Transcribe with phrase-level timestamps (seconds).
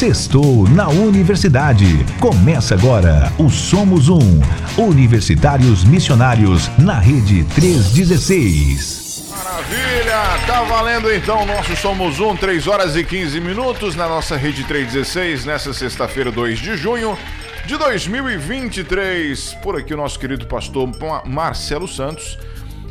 [0.00, 1.84] Sextou na Universidade.
[2.18, 4.40] Começa agora o Somos Um.
[4.78, 9.28] Universitários Missionários na Rede 316.
[9.28, 10.46] Maravilha!
[10.46, 15.44] Tá valendo então nosso Somos Um, 3 horas e 15 minutos na nossa Rede 316,
[15.44, 17.18] nessa sexta-feira, 2 de junho
[17.66, 19.58] de 2023.
[19.62, 20.88] Por aqui o nosso querido pastor
[21.26, 22.38] Marcelo Santos,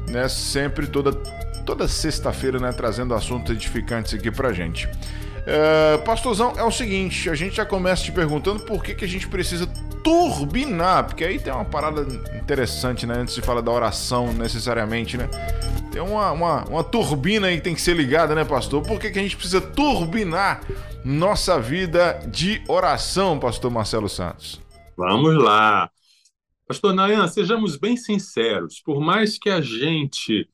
[0.08, 0.30] né?
[0.30, 1.12] Sempre toda
[1.66, 4.88] toda sexta-feira, né, trazendo assuntos edificantes aqui pra gente.
[5.40, 9.08] Uh, pastorzão, é o seguinte, a gente já começa te perguntando por que, que a
[9.08, 9.66] gente precisa
[10.04, 12.02] turbinar, porque aí tem uma parada
[12.36, 13.16] interessante, né?
[13.16, 15.30] Antes de falar da oração necessariamente, né?
[15.92, 18.84] Tem uma, uma, uma turbina aí que tem que ser ligada, né, pastor?
[18.84, 20.62] Por que, que a gente precisa turbinar
[21.04, 24.62] nossa vida de oração, pastor Marcelo Santos?
[24.96, 25.90] Vamos lá.
[26.68, 28.80] Pastor Nayan, sejamos bem sinceros.
[28.80, 30.48] Por mais que a gente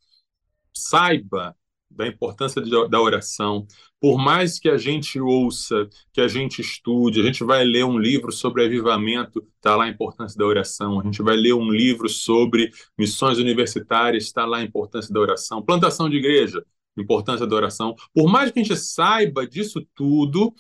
[0.74, 1.56] saiba
[1.90, 3.68] da importância da oração,
[4.06, 7.98] por mais que a gente ouça, que a gente estude, a gente vai ler um
[7.98, 12.08] livro sobre avivamento, está lá a importância da oração, a gente vai ler um livro
[12.08, 16.64] sobre missões universitárias, está lá a importância da oração, plantação de igreja,
[16.96, 17.96] importância da oração.
[18.14, 20.54] Por mais que a gente saiba disso tudo,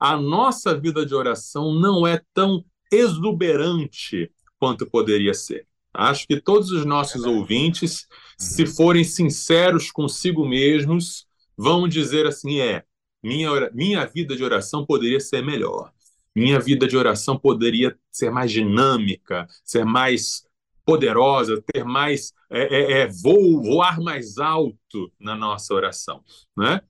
[0.00, 5.68] a nossa vida de oração não é tão exuberante quanto poderia ser.
[5.94, 8.06] Acho que todos os nossos ouvintes, uhum.
[8.38, 12.84] se forem sinceros consigo mesmos, vão dizer assim: é,
[13.22, 15.92] minha, minha vida de oração poderia ser melhor.
[16.34, 20.44] Minha vida de oração poderia ser mais dinâmica, ser mais
[20.84, 26.24] poderosa, ter mais é, é, é, voo, voar mais alto na nossa oração,
[26.56, 26.80] né?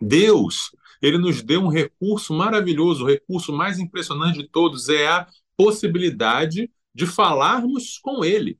[0.00, 5.28] Deus, ele nos deu um recurso maravilhoso, o recurso mais impressionante de todos é a
[5.56, 8.58] possibilidade de falarmos com Ele,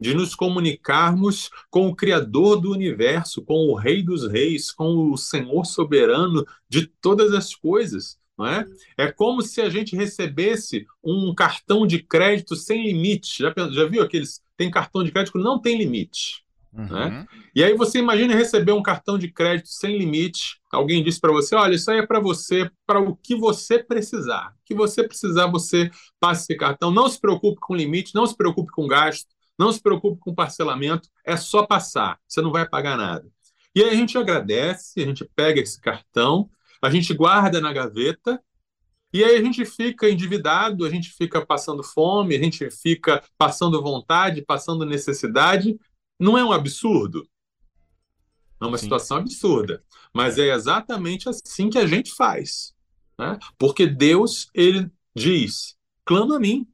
[0.00, 5.16] de nos comunicarmos com o Criador do universo, com o Rei dos Reis, com o
[5.16, 8.18] Senhor soberano de todas as coisas.
[8.36, 8.66] Não é?
[8.98, 13.42] é como se a gente recebesse um cartão de crédito sem limite.
[13.42, 14.42] Já, já viu aqueles?
[14.56, 16.44] Tem cartão de crédito que não tem limite.
[16.76, 16.86] Uhum.
[16.86, 17.26] Né?
[17.54, 20.60] E aí você imagina receber um cartão de crédito sem limite.
[20.72, 24.48] Alguém disse para você: olha, isso aí é para você, para o que você precisar.
[24.48, 25.88] O que você precisar, você
[26.18, 26.90] passa esse cartão.
[26.90, 29.28] Não se preocupe com limite, não se preocupe com gasto,
[29.58, 31.08] não se preocupe com parcelamento.
[31.24, 33.28] É só passar, você não vai pagar nada.
[33.74, 36.48] E aí a gente agradece, a gente pega esse cartão,
[36.80, 38.40] a gente guarda na gaveta
[39.12, 43.80] e aí a gente fica endividado, a gente fica passando fome, a gente fica passando
[43.80, 45.78] vontade, passando necessidade,
[46.18, 47.24] não é um absurdo?
[48.60, 48.84] É uma Sim.
[48.84, 49.82] situação absurda.
[50.12, 52.74] Mas é exatamente assim que a gente faz.
[53.16, 53.38] Né?
[53.56, 56.66] Porque Deus, ele diz: clama a mim,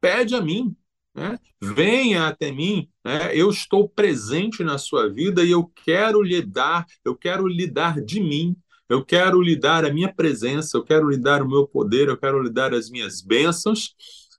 [0.00, 0.74] pede a mim,
[1.20, 1.38] né?
[1.60, 3.36] venha até mim, né?
[3.36, 8.00] eu estou presente na sua vida e eu quero lhe dar, eu quero lhe dar
[8.00, 8.56] de mim,
[8.88, 12.16] eu quero lhe dar a minha presença, eu quero lhe dar o meu poder, eu
[12.16, 13.94] quero lhe dar as minhas bênçãos,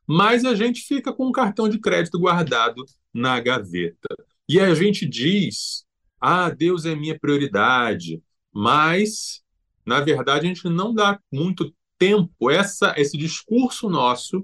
[0.07, 4.09] mas a gente fica com um cartão de crédito guardado na gaveta.
[4.49, 5.85] E a gente diz:
[6.19, 8.21] ah, Deus é minha prioridade,
[8.51, 9.41] mas,
[9.85, 12.49] na verdade, a gente não dá muito tempo.
[12.49, 14.43] Essa, esse discurso nosso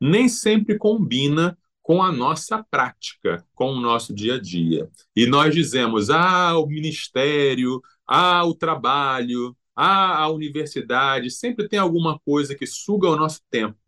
[0.00, 4.90] nem sempre combina com a nossa prática, com o nosso dia a dia.
[5.14, 12.18] E nós dizemos: ah, o ministério, ah, o trabalho, ah, a universidade, sempre tem alguma
[12.18, 13.78] coisa que suga o nosso tempo.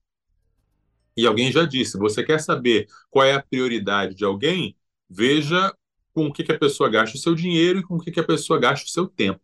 [1.16, 4.76] E alguém já disse: você quer saber qual é a prioridade de alguém?
[5.10, 5.74] Veja
[6.14, 8.20] com o que, que a pessoa gasta o seu dinheiro e com o que, que
[8.20, 9.40] a pessoa gasta o seu tempo.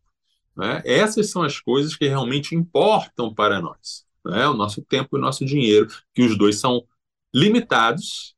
[0.56, 0.80] Né?
[0.84, 4.06] Essas são as coisas que realmente importam para nós.
[4.24, 4.46] Né?
[4.46, 6.86] O nosso tempo e o nosso dinheiro, que os dois são
[7.34, 8.36] limitados.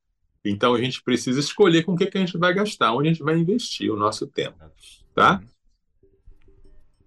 [0.50, 3.12] Então a gente precisa escolher com o que, que a gente vai gastar, onde a
[3.12, 4.58] gente vai investir o nosso tempo.
[5.14, 5.42] Tá?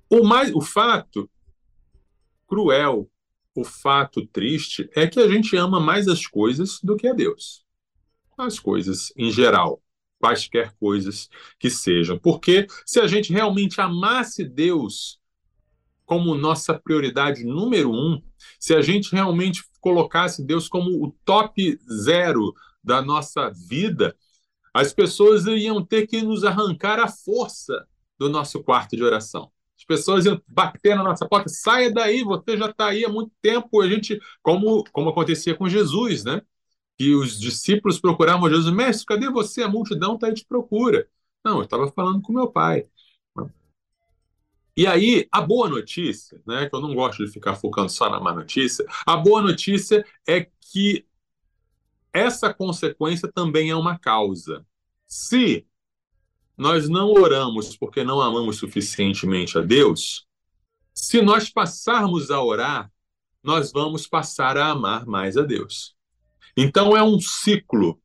[0.09, 1.29] O, mais, o fato
[2.47, 3.09] cruel
[3.59, 7.65] o fato triste é que a gente ama mais as coisas do que a Deus.
[8.37, 9.81] As coisas em geral,
[10.17, 11.29] quaisquer coisas
[11.59, 12.17] que sejam.
[12.17, 15.19] Porque se a gente realmente amasse Deus
[16.05, 18.21] como nossa prioridade número um,
[18.59, 22.53] se a gente realmente colocasse Deus como o top zero
[22.89, 24.15] da nossa vida,
[24.73, 27.87] as pessoas iriam ter que nos arrancar a força
[28.17, 29.51] do nosso quarto de oração
[29.89, 33.81] pessoas iam bater na nossa porta, saia daí, você já está aí há muito tempo.
[33.81, 36.43] A gente, como, como acontecia com Jesus, né?
[36.95, 39.63] Que os discípulos procuravam Jesus, mestre, cadê você?
[39.63, 41.07] A multidão está aí te procura.
[41.43, 42.85] Não, eu estava falando com meu pai.
[44.77, 48.19] E aí, a boa notícia, né, que eu não gosto de ficar focando só na
[48.19, 51.05] má notícia, a boa notícia é que
[52.13, 54.65] essa consequência também é uma causa.
[55.07, 55.65] Se
[56.57, 60.27] nós não oramos porque não amamos suficientemente a Deus,
[60.93, 62.91] Se nós passarmos a orar,
[63.41, 65.95] nós vamos passar a amar mais a Deus.
[66.57, 68.01] Então é um ciclo.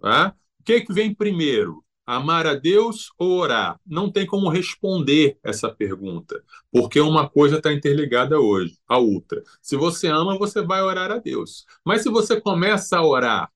[0.00, 0.34] Tá?
[0.58, 1.84] O que, é que vem primeiro?
[2.12, 3.78] Amar a Deus ou orar?
[3.86, 6.42] Não tem como responder essa pergunta,
[6.72, 9.44] porque uma coisa está interligada hoje à outra.
[9.62, 11.64] Se você ama, você vai orar a Deus.
[11.84, 13.48] Mas se você começa a orar,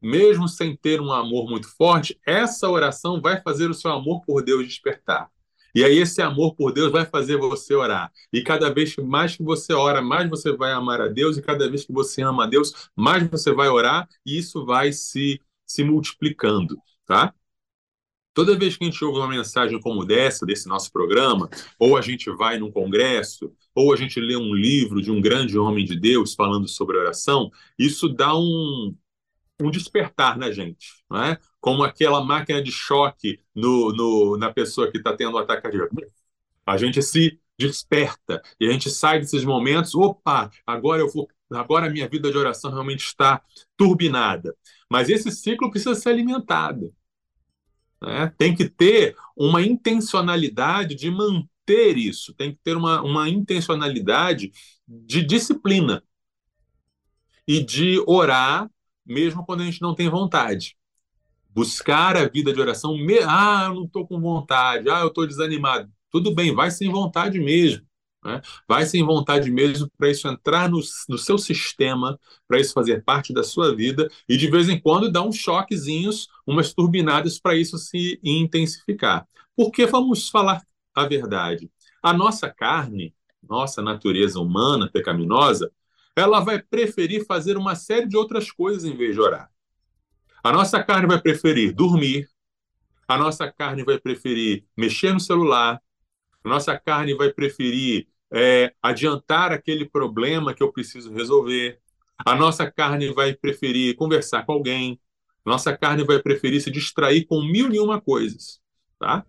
[0.00, 4.44] mesmo sem ter um amor muito forte, essa oração vai fazer o seu amor por
[4.44, 5.28] Deus despertar.
[5.74, 8.12] E aí esse amor por Deus vai fazer você orar.
[8.32, 11.68] E cada vez mais que você ora, mais você vai amar a Deus, e cada
[11.68, 15.82] vez que você ama a Deus, mais você vai orar, e isso vai se, se
[15.82, 17.34] multiplicando, tá?
[18.38, 22.00] Toda vez que a gente ouve uma mensagem como dessa, desse nosso programa, ou a
[22.00, 25.98] gente vai num congresso, ou a gente lê um livro de um grande homem de
[25.98, 28.94] Deus falando sobre oração, isso dá um,
[29.60, 31.38] um despertar na gente, não é?
[31.60, 35.96] como aquela máquina de choque no, no na pessoa que está tendo um ataque cardíaco.
[36.64, 41.88] A gente se desperta e a gente sai desses momentos, opa, agora eu vou, agora
[41.88, 43.42] a minha vida de oração realmente está
[43.76, 44.54] turbinada.
[44.88, 46.94] Mas esse ciclo precisa ser alimentado.
[48.02, 48.32] Né?
[48.38, 54.52] Tem que ter uma intencionalidade de manter isso, tem que ter uma, uma intencionalidade
[54.86, 56.02] de disciplina
[57.46, 58.70] e de orar
[59.08, 60.76] mesmo quando a gente não tem vontade.
[61.50, 63.18] Buscar a vida de oração, me...
[63.20, 65.90] ah, eu não estou com vontade, ah, eu estou desanimado.
[66.10, 67.87] Tudo bem, vai sem vontade mesmo.
[68.24, 68.40] Né?
[68.66, 73.32] Vai sem vontade mesmo para isso entrar no, no seu sistema, para isso fazer parte
[73.32, 77.78] da sua vida e de vez em quando dar uns choquezinhos, umas turbinadas para isso
[77.78, 79.26] se intensificar.
[79.56, 80.62] Porque vamos falar
[80.94, 81.70] a verdade.
[82.02, 85.70] A nossa carne, nossa natureza humana pecaminosa,
[86.16, 89.50] ela vai preferir fazer uma série de outras coisas em vez de orar.
[90.42, 92.28] A nossa carne vai preferir dormir,
[93.06, 95.80] a nossa carne vai preferir mexer no celular,
[96.48, 101.78] a nossa carne vai preferir é, adiantar aquele problema que eu preciso resolver,
[102.24, 104.98] a nossa carne vai preferir conversar com alguém,
[105.44, 108.60] nossa carne vai preferir se distrair com mil e uma coisas.
[108.98, 109.24] Tá?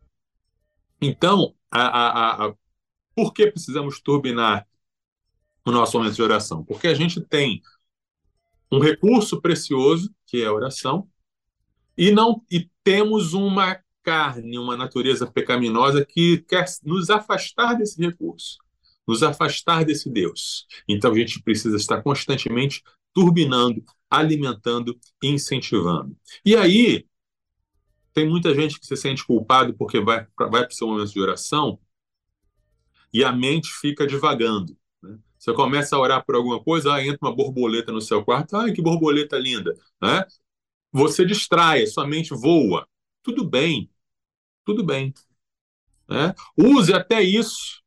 [1.01, 2.53] Então, a, a, a,
[3.13, 4.65] por que precisamos turbinar
[5.65, 6.63] no nosso momento de oração?
[6.63, 7.61] Porque a gente tem
[8.71, 11.09] um recurso precioso, que é a oração,
[11.97, 18.57] e não e temos uma carne, uma natureza pecaminosa que quer nos afastar desse recurso,
[19.07, 20.65] nos afastar desse Deus.
[20.87, 26.15] Então a gente precisa estar constantemente turbinando, alimentando incentivando.
[26.45, 27.05] E aí
[28.13, 31.21] tem muita gente que se sente culpado porque vai, vai para o seu momento de
[31.21, 31.79] oração
[33.13, 34.77] e a mente fica divagando.
[35.37, 38.73] Você começa a orar por alguma coisa, ah, entra uma borboleta no seu quarto, ai,
[38.73, 40.25] que borboleta linda, né?
[40.91, 42.85] Você distrai, sua mente voa.
[43.29, 43.91] Tudo bem,
[44.65, 45.13] tudo bem.
[46.09, 46.33] Né?
[46.57, 47.83] Use até isso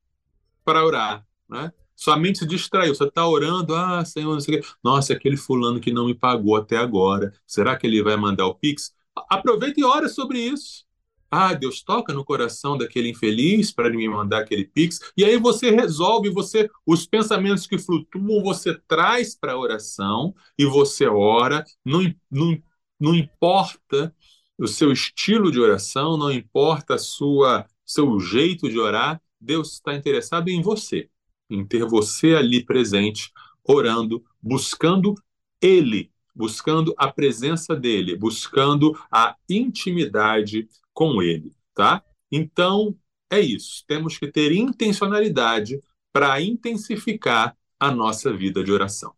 [0.64, 1.72] para orar, né?
[1.96, 4.68] Sua mente se distraiu, você está orando, ah, Senhor, não sei o quê.
[4.84, 8.54] Nossa, aquele fulano que não me pagou até agora, será que ele vai mandar o
[8.54, 8.94] Pix?
[9.28, 10.84] Aproveita e ora sobre isso.
[11.28, 15.00] Ah, Deus toca no coração daquele infeliz para ele me mandar aquele pix.
[15.16, 20.64] E aí você resolve, você os pensamentos que flutuam, você traz para a oração e
[20.66, 21.64] você ora.
[21.84, 22.62] Não, não,
[23.00, 24.14] não importa
[24.58, 29.94] o seu estilo de oração, não importa a sua seu jeito de orar, Deus está
[29.94, 31.08] interessado em você,
[31.50, 33.30] em ter você ali presente,
[33.64, 35.14] orando, buscando
[35.60, 42.02] Ele, buscando a presença dele, buscando a intimidade com ele, tá?
[42.30, 42.96] Então,
[43.30, 43.84] é isso.
[43.86, 45.80] Temos que ter intencionalidade
[46.12, 49.14] para intensificar a nossa vida de oração.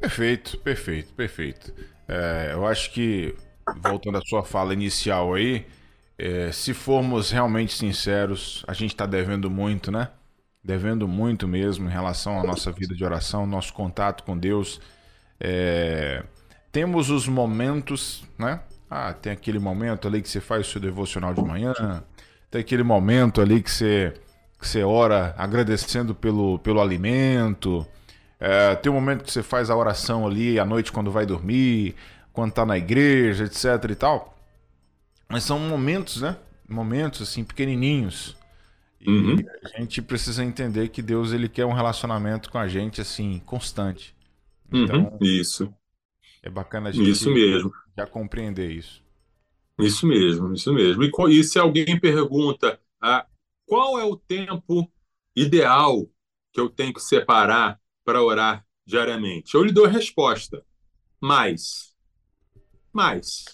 [0.00, 1.74] Perfeito, perfeito, perfeito.
[2.06, 3.34] É, eu acho que,
[3.76, 5.66] voltando à sua fala inicial aí,
[6.18, 10.08] é, se formos realmente sinceros, a gente está devendo muito, né?
[10.62, 14.80] Devendo muito mesmo em relação à nossa vida de oração, nosso contato com Deus.
[15.40, 16.24] É,
[16.72, 18.60] temos os momentos, né?
[18.90, 21.74] Ah, tem aquele momento ali que você faz o seu devocional de manhã,
[22.50, 24.14] tem aquele momento ali que você,
[24.58, 27.86] que você ora agradecendo pelo, pelo alimento,
[28.40, 31.94] é, tem um momento que você faz a oração ali à noite quando vai dormir,
[32.38, 34.38] quando tá na igreja, etc e tal.
[35.28, 36.38] Mas são momentos, né?
[36.68, 38.36] Momentos assim pequenininhos.
[39.00, 39.36] E uhum.
[39.64, 44.14] a gente precisa entender que Deus ele quer um relacionamento com a gente assim constante.
[44.72, 44.84] Uhum.
[44.84, 45.18] Então, uhum.
[45.20, 45.74] isso.
[46.40, 47.72] É bacana a gente isso mesmo.
[47.96, 49.02] já compreender isso.
[49.76, 51.02] Isso mesmo, isso mesmo.
[51.02, 53.26] E, e se alguém pergunta ah,
[53.66, 54.88] qual é o tempo
[55.34, 56.08] ideal
[56.52, 60.64] que eu tenho que separar para orar diariamente, eu lhe dou a resposta.
[61.20, 61.87] Mais.
[62.98, 63.44] Mais.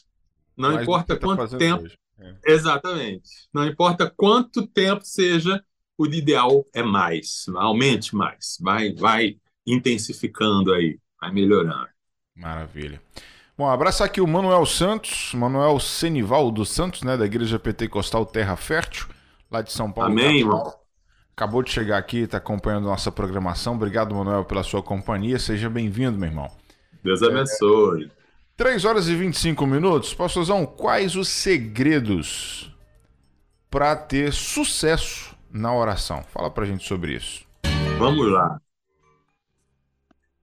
[0.57, 1.87] Não mais importa tá quanto tempo.
[2.19, 2.35] É.
[2.47, 3.29] Exatamente.
[3.53, 5.63] Não importa quanto tempo seja
[5.99, 9.37] o ideal é mais, aumente mais, vai, vai
[9.67, 11.89] intensificando aí, vai melhorando.
[12.35, 13.01] Maravilha.
[13.57, 18.57] Bom, abraço aqui o Manuel Santos, Manuel Senival dos Santos, né, da Igreja Pentecostal Terra
[18.57, 19.07] Fértil,
[19.51, 20.11] lá de São Paulo.
[20.11, 20.75] Amém, irmão.
[21.37, 23.75] Acabou de chegar aqui, está acompanhando nossa programação.
[23.75, 25.39] Obrigado, Manuel, pela sua companhia.
[25.39, 26.51] Seja bem-vindo, meu irmão.
[27.03, 28.07] Deus abençoe.
[28.07, 28.24] É...
[28.57, 30.15] 3 horas e 25 minutos.
[30.15, 32.73] Pastorzão, quais os segredos
[33.69, 36.23] para ter sucesso na oração?
[36.23, 37.45] Fala para gente sobre isso.
[37.99, 38.61] Vamos lá.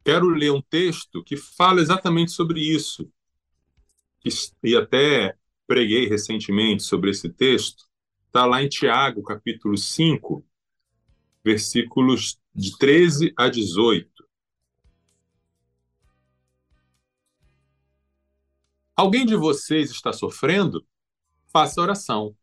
[0.03, 3.09] Quero ler um texto que fala exatamente sobre isso.
[4.61, 7.85] E até preguei recentemente sobre esse texto.
[8.27, 10.43] Está lá em Tiago, capítulo 5,
[11.43, 14.10] versículos de 13 a 18.
[19.01, 20.85] Alguém de vocês está sofrendo?
[21.51, 22.35] Faça oração.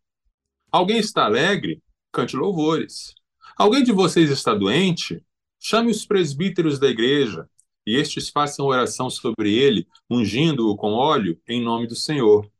[0.72, 1.80] Alguém está alegre?
[2.10, 3.14] Cante louvores.
[3.56, 5.24] Alguém de vocês está doente?
[5.60, 7.48] Chame os presbíteros da igreja,
[7.86, 12.50] e estes façam oração sobre ele, ungindo-o com óleo em nome do Senhor.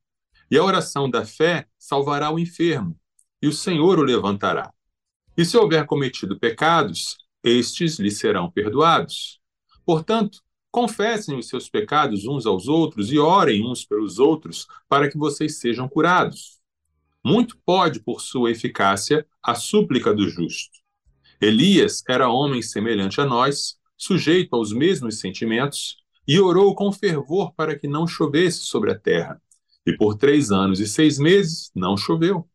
[0.48, 2.96] E a oração da fé salvará o enfermo,
[3.42, 4.72] e o Senhor o levantará.
[5.36, 9.40] E se houver cometido pecados, estes lhe serão perdoados.
[9.84, 10.38] Portanto,
[10.70, 15.58] confessem os seus pecados uns aos outros e orem uns pelos outros para que vocês
[15.58, 16.58] sejam curados.
[17.25, 20.78] Muito pode, por sua eficácia, a súplica do justo.
[21.40, 25.96] Elias era homem semelhante a nós, sujeito aos mesmos sentimentos,
[26.26, 29.40] e orou com fervor para que não chovesse sobre a terra.
[29.87, 32.48] E por três anos e seis meses não choveu.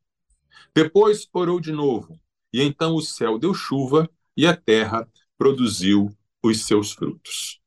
[0.75, 2.19] Depois orou de novo,
[2.51, 7.62] e então o céu deu chuva e a terra produziu os seus frutos.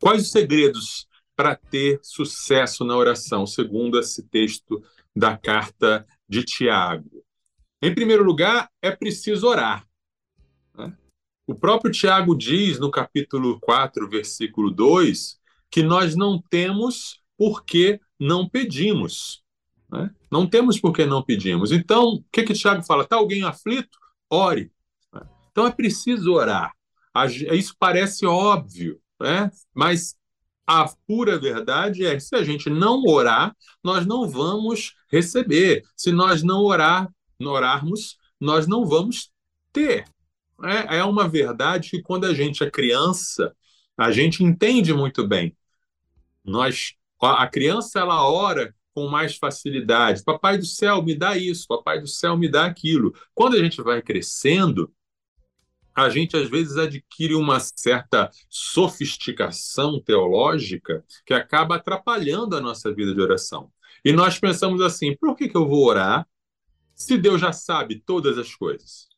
[0.00, 4.82] Quais os segredos para ter sucesso na oração, segundo esse texto
[5.14, 7.22] da carta de Tiago?
[7.82, 9.86] Em primeiro lugar, é preciso orar.
[10.74, 10.96] Né?
[11.46, 15.38] O próprio Tiago diz no capítulo 4, versículo 2,
[15.70, 19.42] que nós não temos porque não pedimos.
[19.90, 20.10] Né?
[20.30, 21.72] Não temos por que não pedimos.
[21.72, 23.02] Então, o que, que Tiago fala?
[23.02, 23.98] Está alguém aflito?
[24.30, 24.72] Ore.
[25.12, 25.20] Né?
[25.50, 26.74] Então é preciso orar.
[27.52, 29.50] Isso parece óbvio, né?
[29.74, 30.16] mas
[30.66, 35.82] a pura verdade é que se a gente não orar, nós não vamos receber.
[35.96, 39.32] Se nós não orar, orarmos, nós não vamos
[39.72, 40.04] ter.
[40.62, 43.54] É, é uma verdade que quando a gente é criança,
[43.96, 45.56] a gente entende muito bem.
[46.44, 50.22] Nós, a criança ela ora com mais facilidade.
[50.22, 53.14] Papai do céu, me dá isso, papai do céu, me dá aquilo.
[53.34, 54.92] Quando a gente vai crescendo,
[55.94, 63.14] a gente às vezes adquire uma certa sofisticação teológica que acaba atrapalhando a nossa vida
[63.14, 63.70] de oração.
[64.04, 66.26] E nós pensamos assim: por que, que eu vou orar
[66.94, 69.08] se Deus já sabe todas as coisas?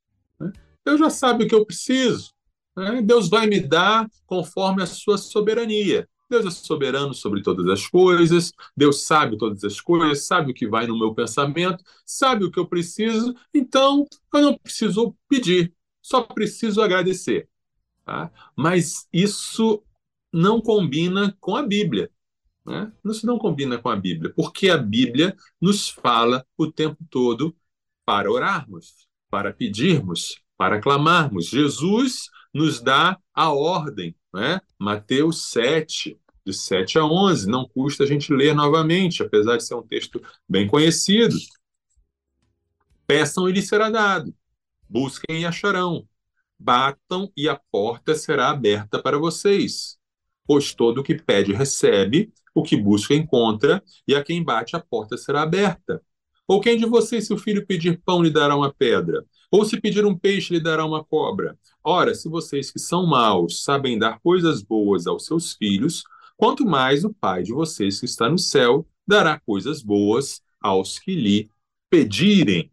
[0.41, 0.53] Né?
[0.85, 2.33] Deus já sabe o que eu preciso.
[2.77, 3.03] Né?
[3.03, 6.09] Deus vai me dar conforme a sua soberania.
[6.33, 10.67] Deus é soberano sobre todas as coisas, Deus sabe todas as coisas, sabe o que
[10.67, 15.75] vai no meu pensamento, sabe o que eu preciso, então eu não preciso pedir,
[16.13, 17.49] só preciso agradecer.
[18.05, 18.31] Tá?
[18.55, 19.83] Mas isso
[20.31, 22.11] não combina com a Bíblia.
[22.67, 22.93] Né?
[23.07, 27.57] Isso não combina com a Bíblia, porque a Bíblia nos fala o tempo todo
[28.05, 31.47] para orarmos, para pedirmos, para clamarmos.
[31.47, 34.61] Jesus nos dá a ordem, né?
[34.79, 37.49] Mateus 7, de 7 a 11.
[37.49, 41.35] Não custa a gente ler novamente, apesar de ser um texto bem conhecido.
[43.07, 44.35] Peçam e lhes será dado.
[44.93, 46.07] Busquem e acharão.
[46.59, 49.97] Batam e a porta será aberta para vocês.
[50.47, 54.81] Pois todo o que pede recebe, o que busca encontra, e a quem bate a
[54.81, 56.03] porta será aberta.
[56.47, 59.25] Ou quem de vocês, se o filho pedir pão, lhe dará uma pedra?
[59.51, 61.59] Ou se pedir um peixe, lhe dará uma cobra?
[61.83, 66.05] Ora, se vocês que são maus sabem dar coisas boas aos seus filhos,
[66.37, 71.15] quanto mais o Pai de vocês que está no céu dará coisas boas aos que
[71.15, 71.51] lhe
[71.89, 72.71] pedirem.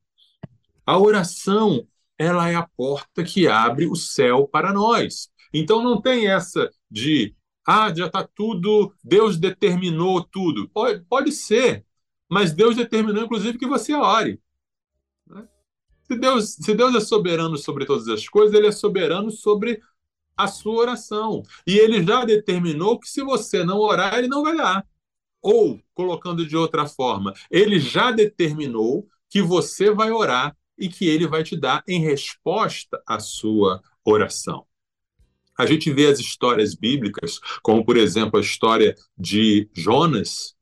[0.86, 1.88] A oração,
[2.20, 5.30] ela é a porta que abre o céu para nós.
[5.54, 7.34] Então não tem essa de
[7.66, 10.68] ah, já está tudo, Deus determinou tudo.
[10.70, 11.86] Pode, pode ser,
[12.30, 14.42] mas Deus determinou, inclusive, que você ore.
[15.28, 15.48] Né?
[16.04, 19.80] Se Deus, se Deus é soberano sobre todas as coisas, Ele é soberano sobre
[20.40, 21.44] a sua oração.
[21.68, 24.88] E ele já determinou que se você não orar, ele não vai dar.
[25.42, 31.28] Ou, colocando de outra forma, ele já determinou que você vai orar e que ele
[31.28, 34.66] vai te dar em resposta à sua oração.
[35.58, 40.56] A gente vê as histórias bíblicas, como por exemplo a história de Jonas,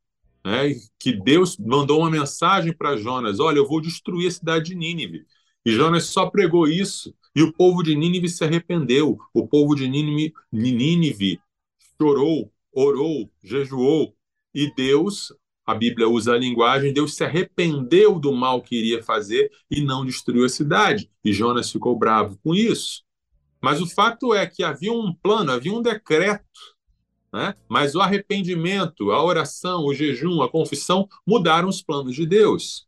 [0.43, 4.75] né, que Deus mandou uma mensagem para Jonas: Olha, eu vou destruir a cidade de
[4.75, 5.25] Nínive.
[5.63, 7.13] E Jonas só pregou isso.
[7.35, 9.19] E o povo de Nínive se arrependeu.
[9.33, 11.39] O povo de Nínive, Nínive
[12.01, 14.15] chorou, orou, jejuou.
[14.53, 15.33] E Deus,
[15.67, 20.05] a Bíblia usa a linguagem, Deus se arrependeu do mal que iria fazer e não
[20.05, 21.11] destruiu a cidade.
[21.23, 23.03] E Jonas ficou bravo com isso.
[23.61, 26.47] Mas o fato é que havia um plano, havia um decreto
[27.31, 27.55] né?
[27.69, 32.87] Mas o arrependimento, a oração, o jejum, a confissão mudaram os planos de Deus.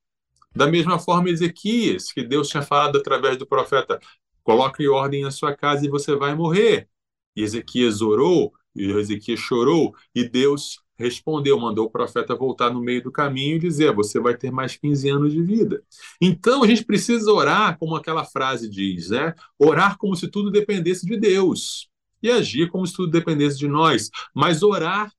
[0.55, 3.99] Da mesma forma, Ezequias, que Deus tinha falado através do profeta:
[4.43, 6.89] coloque ordem na sua casa e você vai morrer.
[7.35, 13.01] E Ezequias orou, e Ezequias chorou, e Deus respondeu, mandou o profeta voltar no meio
[13.01, 15.81] do caminho e dizer: Você vai ter mais 15 anos de vida.
[16.21, 19.33] Então a gente precisa orar, como aquela frase diz, né?
[19.57, 21.89] Orar como se tudo dependesse de Deus
[22.21, 25.11] e agir como se tudo dependesse de nós, mas orar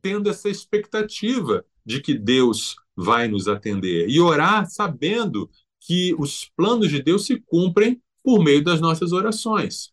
[0.00, 5.50] tendo essa expectativa de que Deus vai nos atender e orar sabendo
[5.80, 9.92] que os planos de Deus se cumprem por meio das nossas orações.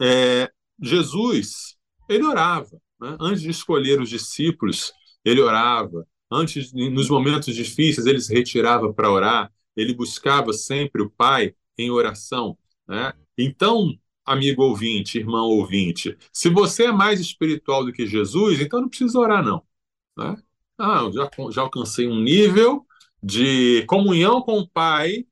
[0.00, 1.76] É, Jesus,
[2.08, 2.80] ele orava.
[3.00, 3.16] Né?
[3.20, 4.92] Antes de escolher os discípulos,
[5.24, 6.06] ele orava.
[6.30, 9.52] Antes, nos momentos difíceis, ele se retirava para orar.
[9.76, 12.58] Ele buscava sempre o Pai em oração.
[12.86, 13.12] Né?
[13.36, 18.88] Então, amigo ouvinte, irmão ouvinte, se você é mais espiritual do que Jesus, então não
[18.88, 19.62] precisa orar, não.
[20.16, 20.36] Né?
[20.76, 22.86] Ah, eu já, já alcancei um nível
[23.22, 25.26] de comunhão com o Pai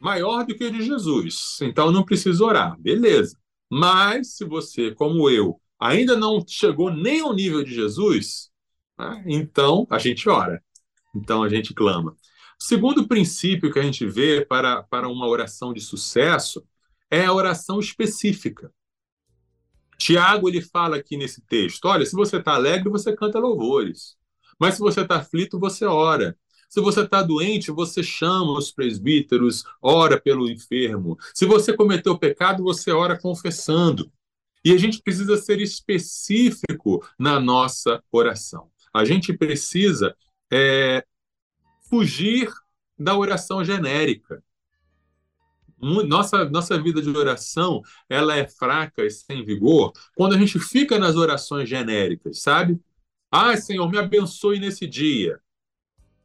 [0.00, 2.78] maior do que o de Jesus, então não preciso orar.
[2.78, 3.36] Beleza.
[3.70, 8.50] Mas se você, como eu, ainda não chegou nem ao nível de Jesus,
[8.98, 9.22] né?
[9.26, 10.62] então a gente ora.
[11.14, 12.16] Então a gente clama.
[12.58, 16.66] O segundo princípio que a gente vê para, para uma oração de sucesso
[17.10, 18.72] é a oração específica.
[19.98, 24.16] Tiago ele fala aqui nesse texto: olha, se você está alegre, você canta louvores.
[24.58, 26.36] Mas se você está aflito, você ora.
[26.68, 31.16] Se você está doente, você chama os presbíteros, ora pelo enfermo.
[31.32, 34.10] Se você cometeu pecado, você ora confessando.
[34.66, 38.68] E a gente precisa ser específico na nossa oração.
[38.92, 40.16] A gente precisa
[40.52, 41.04] é,
[41.88, 42.52] fugir
[42.98, 44.42] da oração genérica
[45.78, 50.98] nossa, nossa vida de oração ela é fraca e sem vigor quando a gente fica
[50.98, 52.80] nas orações genéricas, sabe?
[53.30, 55.38] Ah, Senhor, me abençoe nesse dia.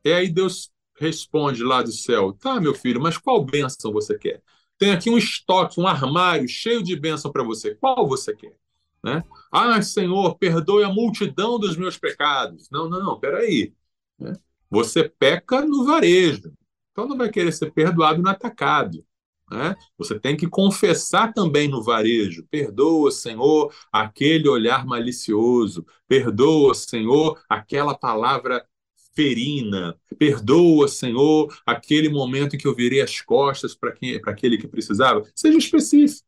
[0.03, 4.41] E aí Deus responde lá do céu: Tá, meu filho, mas qual bênção você quer?
[4.81, 7.75] Tem aqui um estoque, um armário cheio de bênção para você.
[7.75, 8.55] Qual você quer?
[9.03, 9.23] Né?
[9.51, 12.67] Ah, Senhor, perdoe a multidão dos meus pecados.
[12.71, 13.75] Não, não, não, peraí.
[14.17, 14.33] Né?
[14.71, 16.51] Você peca no varejo,
[16.91, 19.05] então não vai querer ser perdoado no atacado.
[19.51, 19.75] Né?
[19.99, 22.47] Você tem que confessar também no varejo.
[22.49, 25.85] Perdoa, Senhor, aquele olhar malicioso.
[26.07, 28.65] Perdoa, Senhor, aquela palavra
[29.13, 29.97] ferina.
[30.17, 33.93] Perdoa, Senhor, aquele momento em que eu virei as costas para
[34.25, 35.23] aquele que precisava.
[35.35, 36.27] Seja específico.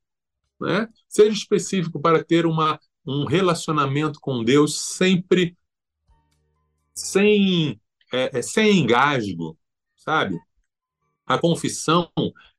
[0.60, 0.88] Né?
[1.08, 5.58] Seja específico para ter uma, um relacionamento com Deus sempre
[6.93, 7.80] sem,
[8.12, 9.58] é, é sem engasgo,
[9.96, 10.38] sabe?
[11.26, 12.10] A confissão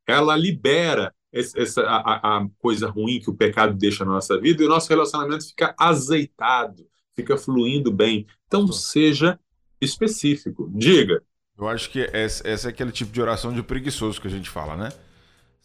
[0.07, 4.67] ela libera essa, a, a, coisa ruim que o pecado deixa na nossa vida e
[4.67, 8.27] o nosso relacionamento fica azeitado, fica fluindo bem.
[8.47, 9.39] Então, seja
[9.85, 10.71] específico.
[10.75, 11.23] Diga.
[11.57, 14.51] Eu acho que essa, essa é aquele tipo de oração de preguiçoso que a gente
[14.51, 14.89] fala, né?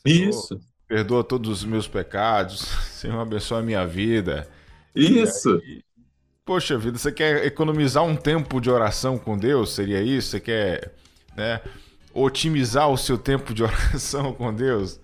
[0.05, 0.59] Senhor, Isso.
[0.87, 4.47] Perdoa todos os meus pecados, Senhor, abençoa a minha vida.
[4.95, 5.61] Isso.
[5.65, 5.83] E,
[6.45, 9.73] poxa vida, você quer economizar um tempo de oração com Deus?
[9.73, 10.29] Seria isso?
[10.29, 10.93] Você quer,
[11.35, 11.61] né?
[12.13, 14.99] otimizar o seu tempo de oração com Deus.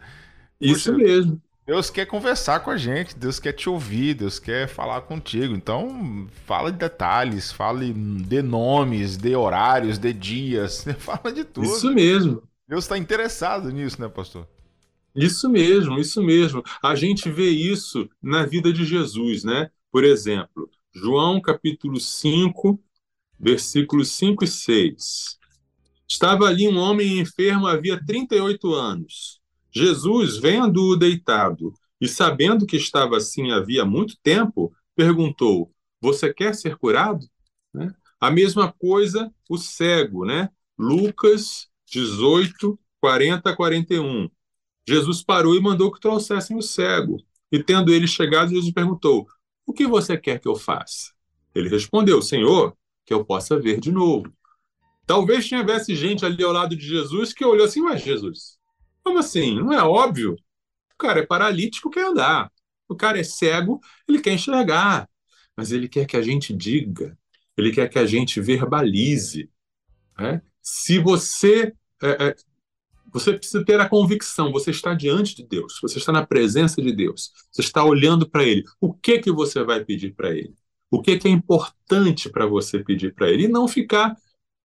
[0.59, 1.41] Isso Puxa, mesmo.
[1.65, 5.55] Deus quer conversar com a gente, Deus quer te ouvir, Deus quer falar contigo.
[5.55, 11.65] Então, fala de detalhes, fale de nomes, de horários, de dias, fala de tudo.
[11.65, 12.43] Isso mesmo.
[12.67, 14.47] Deus está interessado nisso, né, pastor?
[15.15, 16.61] Isso mesmo, isso mesmo.
[16.83, 19.71] A gente vê isso na vida de Jesus, né?
[19.91, 22.79] Por exemplo, João capítulo 5,
[23.39, 25.39] versículos 5 e 6.
[26.07, 29.39] Estava ali um homem enfermo havia 38 anos.
[29.75, 36.77] Jesus, vendo-o deitado e sabendo que estava assim havia muito tempo, perguntou: Você quer ser
[36.77, 37.25] curado?
[37.73, 37.93] Né?
[38.19, 40.49] A mesma coisa o cego, né?
[40.77, 44.29] Lucas 18, 40 a 41.
[44.87, 47.17] Jesus parou e mandou que trouxessem o cego.
[47.51, 49.27] E tendo ele chegado, Jesus perguntou:
[49.65, 51.11] O que você quer que eu faça?
[51.53, 52.73] Ele respondeu: Senhor,
[53.05, 54.31] que eu possa ver de novo.
[55.05, 58.57] Talvez tivesse gente ali ao lado de Jesus que olhou assim, mas Jesus,
[59.05, 59.55] como assim?
[59.61, 60.33] Não é óbvio?
[60.93, 62.51] O cara é paralítico, quer andar.
[62.89, 65.09] O cara é cego, ele quer enxergar.
[65.57, 67.17] Mas ele quer que a gente diga,
[67.57, 69.49] ele quer que a gente verbalize.
[70.19, 70.41] Né?
[70.61, 72.35] Se você é, é,
[73.13, 76.91] Você precisa ter a convicção, você está diante de Deus, você está na presença de
[76.93, 78.63] Deus, você está olhando para Ele.
[78.81, 80.53] O que que você vai pedir para Ele?
[80.91, 83.45] O que, que é importante para você pedir para Ele?
[83.45, 84.15] E não ficar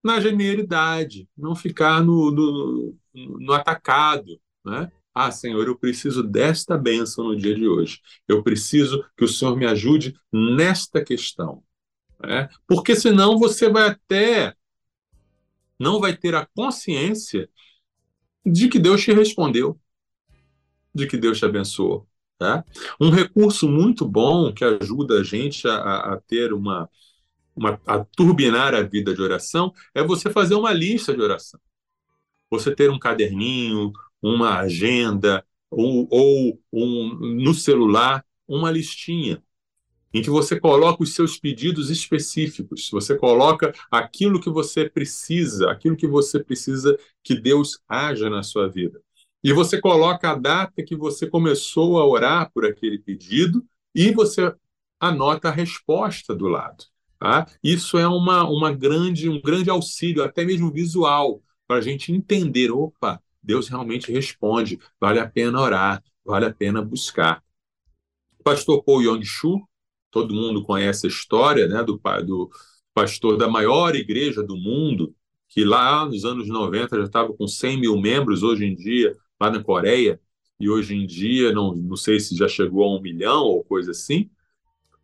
[0.03, 4.91] na genialidade, não ficar no, no, no atacado, né?
[5.13, 7.99] Ah, Senhor, eu preciso desta bênção no dia de hoje.
[8.27, 11.61] Eu preciso que o Senhor me ajude nesta questão.
[12.23, 12.47] Né?
[12.65, 14.55] Porque senão você vai até
[15.81, 17.49] não vai ter a consciência
[18.45, 19.79] de que Deus te respondeu,
[20.93, 22.07] de que Deus te abençoou.
[22.37, 22.63] Tá?
[22.99, 26.87] Um recurso muito bom que ajuda a gente a, a ter uma,
[27.55, 31.59] uma, a turbinar a vida de oração é você fazer uma lista de oração.
[32.51, 39.41] Você ter um caderninho, uma agenda ou, ou um, no celular uma listinha
[40.13, 45.95] em que você coloca os seus pedidos específicos, você coloca aquilo que você precisa, aquilo
[45.95, 49.01] que você precisa que Deus haja na sua vida.
[49.43, 54.53] E você coloca a data que você começou a orar por aquele pedido e você
[54.99, 56.83] anota a resposta do lado.
[57.17, 57.47] Tá?
[57.63, 62.69] Isso é uma, uma grande, um grande auxílio, até mesmo visual, para a gente entender,
[62.69, 67.41] opa, Deus realmente responde, vale a pena orar, vale a pena buscar.
[68.43, 69.65] Pastor Paul Yong-Chu,
[70.11, 72.51] todo mundo conhece a história né, do, do
[72.93, 75.15] pastor da maior igreja do mundo,
[75.47, 79.49] que lá nos anos 90 já estava com 100 mil membros, hoje em dia, lá
[79.49, 80.19] na Coreia,
[80.59, 83.91] e hoje em dia, não, não sei se já chegou a um milhão ou coisa
[83.91, 84.29] assim,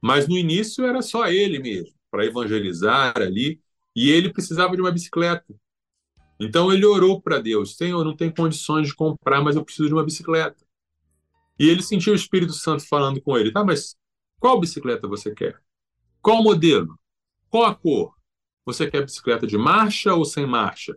[0.02, 3.58] mas no início era só ele mesmo, para evangelizar ali,
[3.96, 5.56] e ele precisava de uma bicicleta.
[6.40, 9.94] Então ele orou para Deus: Senhor, não tenho condições de comprar, mas eu preciso de
[9.94, 10.66] uma bicicleta.
[11.60, 13.96] E ele sentiu o Espírito Santo falando com ele: Tá, mas
[14.40, 15.60] qual bicicleta você quer?
[16.22, 16.98] Qual modelo?
[17.50, 18.14] Qual a cor?
[18.66, 20.96] Você quer bicicleta de marcha ou sem marcha?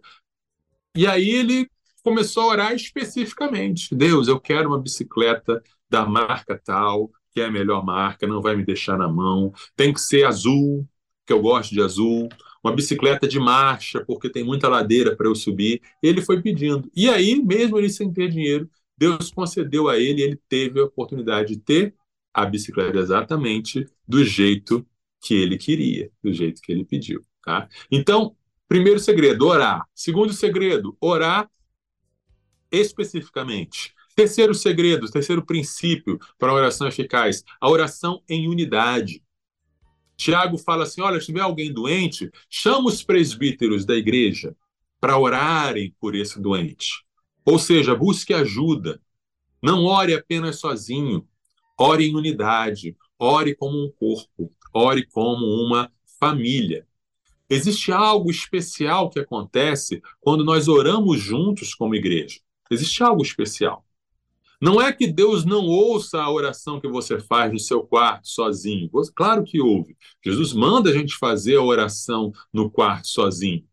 [0.95, 1.71] E aí ele
[2.03, 7.51] começou a orar especificamente: Deus, eu quero uma bicicleta da marca tal, que é a
[7.51, 9.53] melhor marca, não vai me deixar na mão.
[9.77, 10.87] Tem que ser azul,
[11.27, 12.29] que eu gosto de azul
[12.63, 15.81] uma bicicleta de marcha, porque tem muita ladeira para eu subir.
[16.03, 16.91] Ele foi pedindo.
[16.95, 21.55] E aí, mesmo ele sem ter dinheiro, Deus concedeu a ele, ele teve a oportunidade
[21.55, 21.95] de ter
[22.35, 24.87] a bicicleta exatamente do jeito
[25.21, 27.25] que ele queria, do jeito que ele pediu.
[27.43, 27.69] Tá?
[27.91, 28.37] Então,
[28.69, 29.85] primeiro segredo, orar.
[29.95, 31.51] Segundo segredo, orar
[32.71, 33.95] especificamente.
[34.15, 39.23] Terceiro segredo, terceiro princípio para a oração eficaz, a oração em unidade.
[40.21, 44.55] Tiago fala assim: olha, se tiver alguém doente, chama os presbíteros da igreja
[45.01, 47.03] para orarem por esse doente.
[47.43, 49.01] Ou seja, busque ajuda.
[49.63, 51.27] Não ore apenas sozinho.
[51.79, 52.95] Ore em unidade.
[53.19, 54.53] Ore como um corpo.
[54.75, 56.87] Ore como uma família.
[57.49, 62.41] Existe algo especial que acontece quando nós oramos juntos como igreja.
[62.71, 63.87] Existe algo especial.
[64.61, 68.91] Não é que Deus não ouça a oração que você faz no seu quarto sozinho.
[69.15, 69.97] Claro que ouve.
[70.23, 73.65] Jesus manda a gente fazer a oração no quarto sozinho.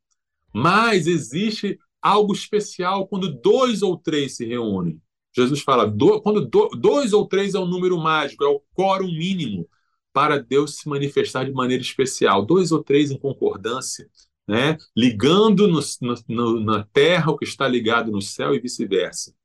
[0.54, 5.02] Mas existe algo especial quando dois ou três se reúnem.
[5.36, 9.08] Jesus fala, do, quando do, dois ou três é um número mágico, é o quórum
[9.08, 9.68] mínimo
[10.14, 12.46] para Deus se manifestar de maneira especial.
[12.46, 14.10] Dois ou três em concordância,
[14.48, 14.78] né?
[14.96, 15.80] ligando no,
[16.28, 19.36] no, na terra o que está ligado no céu e vice-versa.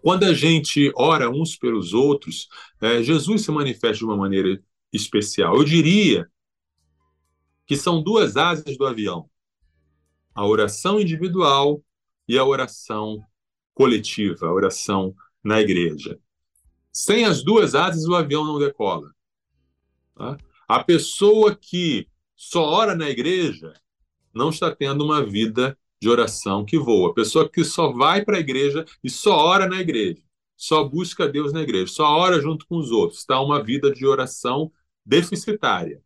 [0.00, 2.48] Quando a gente ora uns pelos outros,
[2.80, 5.56] é, Jesus se manifesta de uma maneira especial.
[5.56, 6.30] Eu diria
[7.66, 9.28] que são duas asas do avião:
[10.34, 11.82] a oração individual
[12.26, 13.22] e a oração
[13.74, 16.18] coletiva, a oração na igreja.
[16.92, 19.14] Sem as duas asas, o avião não decola.
[20.14, 20.36] Tá?
[20.66, 23.72] A pessoa que só ora na igreja
[24.34, 27.14] não está tendo uma vida de oração que voa.
[27.14, 30.22] Pessoa que só vai para a igreja e só ora na igreja,
[30.56, 33.20] só busca Deus na igreja, só ora junto com os outros.
[33.20, 34.72] Está uma vida de oração
[35.04, 36.02] deficitária.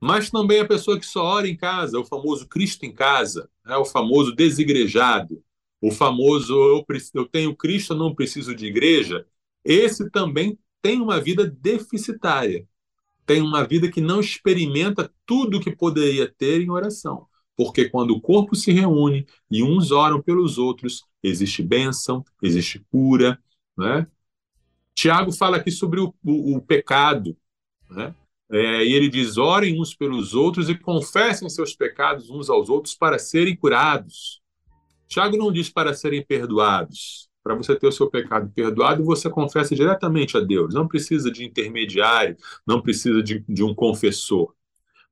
[0.00, 3.76] Mas também a pessoa que só ora em casa, o famoso Cristo em casa, é
[3.76, 5.42] o famoso desigrejado,
[5.80, 9.26] o famoso eu, eu tenho Cristo, não preciso de igreja.
[9.64, 12.66] Esse também tem uma vida deficitária.
[13.24, 17.26] Tem uma vida que não experimenta tudo que poderia ter em oração.
[17.56, 23.38] Porque quando o corpo se reúne e uns oram pelos outros, existe bênção, existe cura.
[23.76, 24.06] Né?
[24.94, 27.36] Tiago fala aqui sobre o, o, o pecado.
[27.90, 28.14] Né?
[28.50, 32.94] É, e ele diz: orem uns pelos outros e confessem seus pecados uns aos outros
[32.94, 34.42] para serem curados.
[35.08, 37.28] Tiago não diz para serem perdoados.
[37.42, 40.72] Para você ter o seu pecado perdoado, você confessa diretamente a Deus.
[40.72, 42.36] Não precisa de intermediário,
[42.66, 44.54] não precisa de, de um confessor.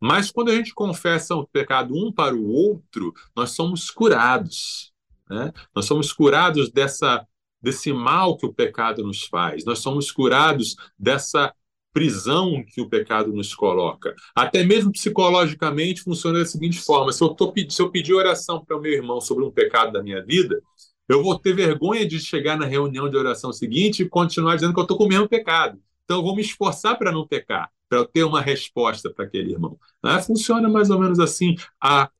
[0.00, 4.92] Mas quando a gente confessa o pecado um para o outro, nós somos curados.
[5.28, 5.52] Né?
[5.74, 7.26] Nós somos curados dessa
[7.62, 9.66] desse mal que o pecado nos faz.
[9.66, 11.54] Nós somos curados dessa
[11.92, 14.14] prisão que o pecado nos coloca.
[14.34, 18.76] Até mesmo psicologicamente funciona da seguinte forma: se eu, tô, se eu pedir oração para
[18.76, 20.60] o meu irmão sobre um pecado da minha vida,
[21.08, 24.80] eu vou ter vergonha de chegar na reunião de oração seguinte e continuar dizendo que
[24.80, 25.78] eu estou com o mesmo pecado.
[26.10, 29.52] Então eu vou me esforçar para não pecar, para eu ter uma resposta para aquele
[29.52, 29.78] irmão.
[30.02, 31.54] Ah, funciona mais ou menos assim.
[31.80, 32.10] A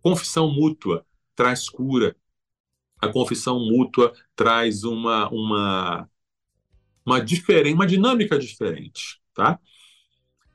[0.00, 2.16] confissão mútua traz cura.
[2.98, 6.08] A confissão mútua traz uma, uma
[7.04, 9.20] uma, diferente, uma dinâmica diferente.
[9.34, 9.60] Tá?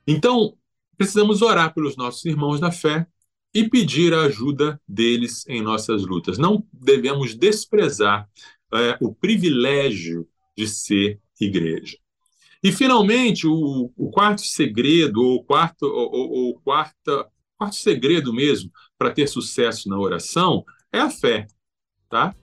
[0.04, 0.58] Então,
[0.98, 3.06] precisamos orar pelos nossos irmãos na fé
[3.54, 6.36] e pedir a ajuda deles em nossas lutas.
[6.36, 8.28] Não devemos desprezar
[8.74, 12.02] é, o privilégio de ser igreja.
[12.62, 17.26] E, finalmente, o, o quarto segredo, ou quarto, ou, ou, quarta,
[17.58, 21.46] quarto segredo mesmo para ter sucesso na oração é a fé.
[22.08, 22.34] Tá?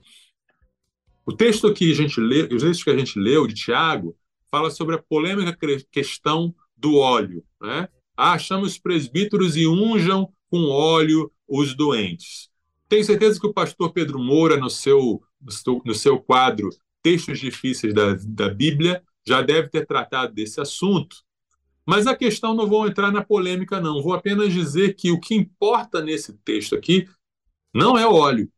[1.26, 4.16] O texto que a gente lê, o texto que a gente leu de Tiago
[4.50, 5.56] fala sobre a polêmica
[5.92, 7.88] questão do óleo, né?
[8.18, 12.50] Ah, chame os presbíteros e unjam com óleo os doentes.
[12.88, 15.22] Tenho certeza que o pastor Pedro Moura, no seu,
[15.86, 16.70] no seu quadro
[17.02, 21.18] Textos Difíceis da, da Bíblia, já deve ter tratado desse assunto.
[21.86, 24.02] Mas a questão não vou entrar na polêmica, não.
[24.02, 27.08] Vou apenas dizer que o que importa nesse texto aqui
[27.72, 28.52] não é o óleo,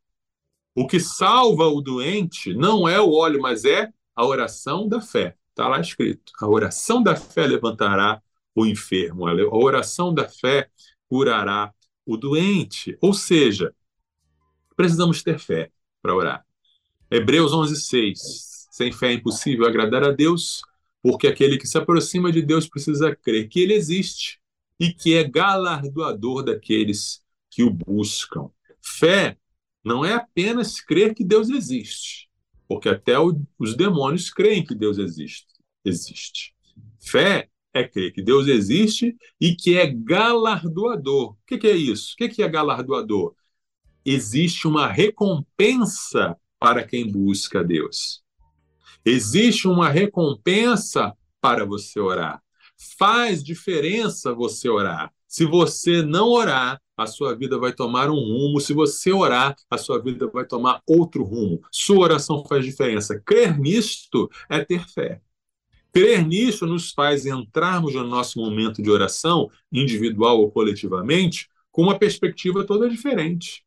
[0.74, 5.36] o que salva o doente não é o óleo, mas é a oração da fé.
[5.50, 8.22] Está lá escrito: a oração da fé levantará
[8.56, 10.70] o enfermo, a oração da fé
[11.10, 11.74] curará
[12.06, 12.98] o doente.
[13.02, 13.76] Ou seja,
[14.74, 15.70] precisamos ter fé
[16.02, 16.46] para orar.
[17.10, 20.62] Hebreus 11:6 Sem fé é impossível agradar a Deus,
[21.04, 24.40] porque aquele que se aproxima de Deus precisa crer que ele existe
[24.80, 28.50] e que é galardoador daqueles que o buscam.
[28.82, 29.38] Fé
[29.84, 32.30] não é apenas crer que Deus existe,
[32.66, 35.48] porque até o, os demônios creem que Deus existe.
[35.84, 36.56] existe.
[36.98, 41.32] Fé é crer que Deus existe e que é galardoador.
[41.32, 42.14] O que, que é isso?
[42.14, 43.36] O que, que é galardoador?
[44.06, 48.24] Existe uma recompensa para quem busca Deus.
[49.06, 52.42] Existe uma recompensa para você orar.
[52.98, 55.12] Faz diferença você orar.
[55.28, 58.60] Se você não orar, a sua vida vai tomar um rumo.
[58.60, 61.62] Se você orar, a sua vida vai tomar outro rumo.
[61.72, 63.20] Sua oração faz diferença.
[63.20, 65.22] Crer nisto é ter fé.
[65.94, 71.98] Crer nisso nos faz entrarmos no nosso momento de oração, individual ou coletivamente, com uma
[71.98, 73.64] perspectiva toda diferente.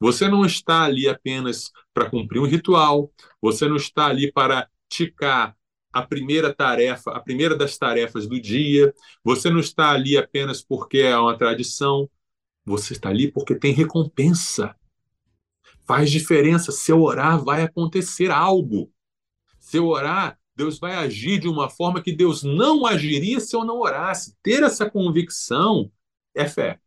[0.00, 5.56] Você não está ali apenas para cumprir um ritual, você não está ali para ticar
[5.92, 10.98] a primeira tarefa, a primeira das tarefas do dia, você não está ali apenas porque
[10.98, 12.08] é uma tradição,
[12.64, 14.76] você está ali porque tem recompensa.
[15.86, 16.70] Faz diferença.
[16.70, 18.92] Se eu orar, vai acontecer algo.
[19.58, 23.64] Se eu orar, Deus vai agir de uma forma que Deus não agiria se eu
[23.64, 24.36] não orasse.
[24.42, 25.90] Ter essa convicção
[26.34, 26.78] é fé.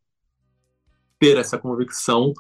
[1.18, 2.34] Ter essa convicção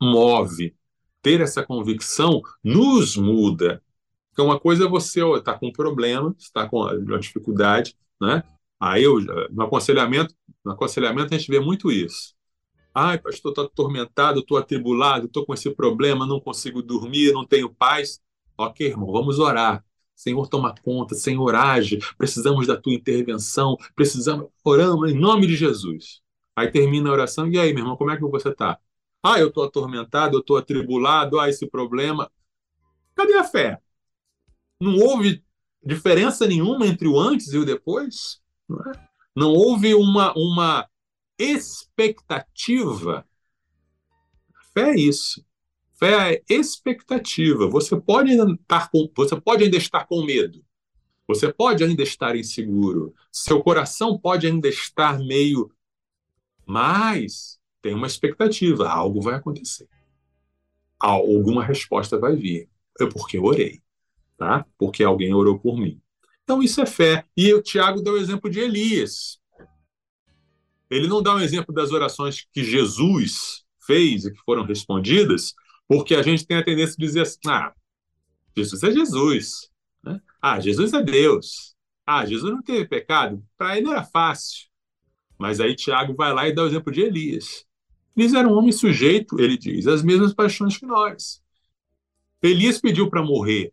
[0.00, 0.74] move.
[1.22, 3.82] Ter essa convicção nos muda.
[4.30, 8.42] Porque uma coisa é você estar tá com um problema, está com uma dificuldade, né?
[8.78, 9.18] Aí eu,
[9.50, 12.34] no aconselhamento, no aconselhamento a gente vê muito isso.
[12.94, 17.68] Ai, pastor, estou atormentado, estou atribulado, estou com esse problema, não consigo dormir, não tenho
[17.74, 18.20] paz.
[18.56, 19.84] Ok, irmão, vamos orar.
[20.14, 21.98] Senhor, toma conta, Senhor, age.
[22.16, 24.48] Precisamos da tua intervenção, precisamos.
[24.64, 26.22] Oramos em nome de Jesus.
[26.54, 28.78] Aí termina a oração, e aí, meu irmão, como é que você está?
[29.22, 32.30] Ah, eu estou atormentado, eu estou atribulado, ah, esse problema.
[33.14, 33.80] Cadê a fé?
[34.80, 35.42] Não houve
[35.84, 38.40] diferença nenhuma entre o antes e o depois?
[38.68, 39.08] Não, é?
[39.34, 40.88] não houve uma, uma
[41.38, 43.26] expectativa.
[44.72, 45.44] Fé é isso.
[45.94, 47.68] Fé é expectativa.
[47.68, 50.62] Você pode estar com, você pode ainda estar com medo.
[51.26, 53.14] Você pode ainda estar inseguro.
[53.32, 55.72] Seu coração pode ainda estar meio
[56.66, 57.55] mas
[57.86, 59.88] tem uma expectativa, algo vai acontecer.
[60.98, 62.68] Alguma resposta vai vir.
[63.00, 63.80] É porque eu orei,
[64.36, 64.66] tá?
[64.76, 66.02] Porque alguém orou por mim.
[66.42, 67.24] Então isso é fé.
[67.36, 69.38] E o Tiago deu o exemplo de Elias.
[70.90, 75.54] Ele não dá um exemplo das orações que Jesus fez e que foram respondidas,
[75.86, 77.72] porque a gente tem a tendência de dizer assim: ah,
[78.56, 79.70] Jesus é Jesus.
[80.02, 80.20] Né?
[80.42, 81.76] Ah, Jesus é Deus.
[82.04, 83.40] Ah, Jesus não teve pecado.
[83.56, 84.66] Para ele era fácil.
[85.38, 87.65] Mas aí Tiago vai lá e dá o exemplo de Elias.
[88.16, 91.42] Elias era um homem sujeito, ele diz, às mesmas paixões que nós.
[92.42, 93.72] Elias pediu para morrer.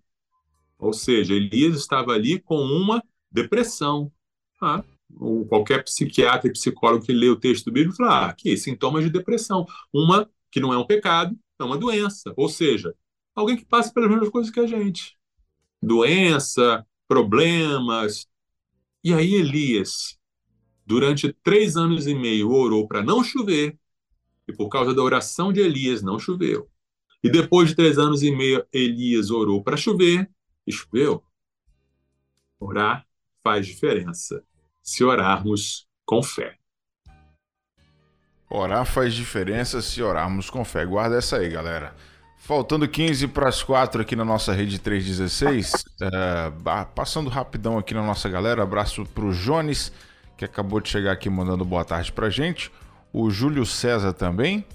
[0.78, 3.02] Ou seja, Elias estava ali com uma
[3.32, 4.12] depressão.
[4.62, 4.84] Ah,
[5.48, 9.10] qualquer psiquiatra e psicólogo que lê o texto do Bíblia fala, ah, aqui, sintomas de
[9.10, 9.66] depressão.
[9.94, 12.34] Uma que não é um pecado, é uma doença.
[12.36, 12.94] Ou seja,
[13.36, 15.18] alguém que passa pelas mesmas coisas que a gente.
[15.82, 18.28] Doença, problemas.
[19.04, 20.18] E aí Elias,
[20.86, 23.78] durante três anos e meio, orou para não chover,
[24.48, 26.70] e por causa da oração de Elias, não choveu.
[27.24, 30.30] E depois de três anos e meio, Elias orou para chover,
[30.66, 31.24] e choveu.
[32.60, 33.06] Orar
[33.44, 34.44] faz diferença,
[34.82, 36.58] se orarmos com fé.
[38.50, 40.86] Orar faz diferença se orarmos com fé.
[40.86, 41.96] Guarda essa aí, galera.
[42.38, 45.86] Faltando 15 para as 4 aqui na nossa rede 316.
[46.02, 46.52] É,
[46.94, 48.62] passando rapidão aqui na nossa galera.
[48.62, 49.92] Abraço para o Jones,
[50.38, 52.72] que acabou de chegar aqui mandando boa tarde para gente.
[53.14, 54.66] O Júlio César também.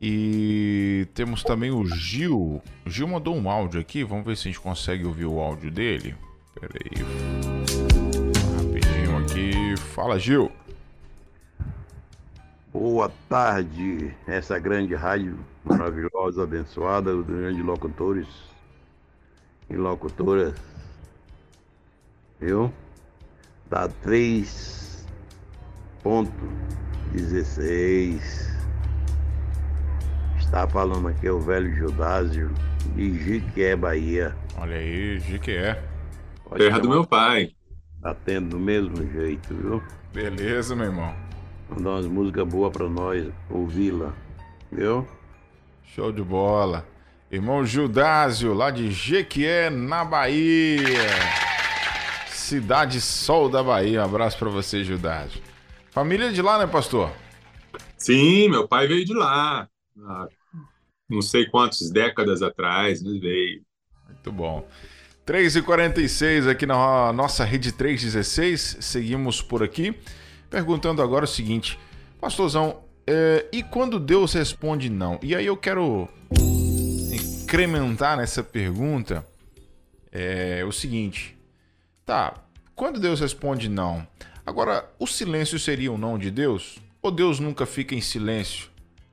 [0.00, 2.62] E temos também o Gil.
[2.86, 4.04] O Gil mandou um áudio aqui.
[4.04, 6.14] Vamos ver se a gente consegue ouvir o áudio dele.
[6.54, 7.02] Pera aí.
[8.56, 9.76] Rapidinho aqui.
[9.94, 10.50] Fala, Gil.
[12.72, 18.26] Boa tarde, essa grande rádio maravilhosa, abençoada, os grandes locutores
[19.68, 20.54] e locutoras,
[22.40, 22.72] viu?
[23.68, 23.90] Da
[27.12, 28.50] 3.16.
[30.38, 32.50] Está falando aqui o velho Judásio
[32.94, 34.34] de Jiquié, Bahia.
[34.56, 35.82] Olha aí, Jiquié.
[36.56, 37.52] Terra do meu pai.
[38.00, 39.82] Tá tendo do mesmo jeito, viu?
[40.12, 41.14] Beleza, meu irmão.
[41.70, 44.12] Mandar umas músicas boas pra nós ouvi-la,
[44.70, 45.06] viu?
[45.84, 46.86] Show de bola.
[47.30, 51.08] Irmão Gildásio, lá de Jequié, na Bahia.
[52.26, 54.02] Cidade Sol da Bahia.
[54.02, 55.51] Um abraço para você, Gildásio.
[55.92, 57.12] Família de lá, né, pastor?
[57.98, 59.68] Sim, meu pai veio de lá.
[61.06, 63.62] Não sei quantas décadas atrás, mas veio.
[64.08, 64.66] Muito bom.
[65.26, 68.78] 3h46 aqui na nossa rede 316.
[68.80, 69.94] Seguimos por aqui
[70.48, 71.78] perguntando agora o seguinte:
[72.18, 75.20] Pastorzão, é, e quando Deus responde não?
[75.22, 76.08] E aí eu quero
[77.12, 79.26] incrementar nessa pergunta
[80.10, 81.36] é, o seguinte:
[82.06, 82.32] tá,
[82.74, 84.06] quando Deus responde não,
[84.44, 86.78] agora o silêncio seria o não de Deus?
[87.00, 88.70] Ou Deus nunca fica em silêncio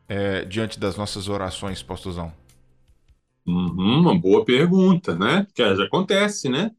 [0.07, 2.33] é, diante das nossas orações, pastorzão?
[3.45, 5.47] Uhum, uma boa pergunta, né?
[5.53, 6.71] Que já acontece, né?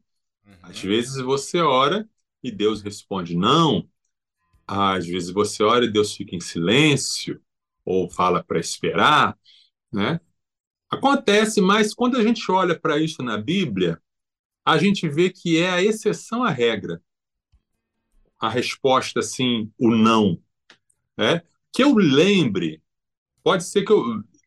[0.45, 0.53] Uhum.
[0.63, 2.07] Às vezes você ora
[2.43, 3.87] e Deus responde não,
[4.65, 7.41] às vezes você ora e Deus fica em silêncio,
[7.83, 9.37] ou fala para esperar,
[9.91, 10.19] né?
[10.89, 14.01] Acontece, mas quando a gente olha para isso na Bíblia,
[14.65, 17.01] a gente vê que é a exceção à regra.
[18.41, 20.41] A resposta, assim, o não.
[21.17, 21.41] Né?
[21.71, 22.81] Que eu lembre,
[23.43, 24.03] pode ser que eu.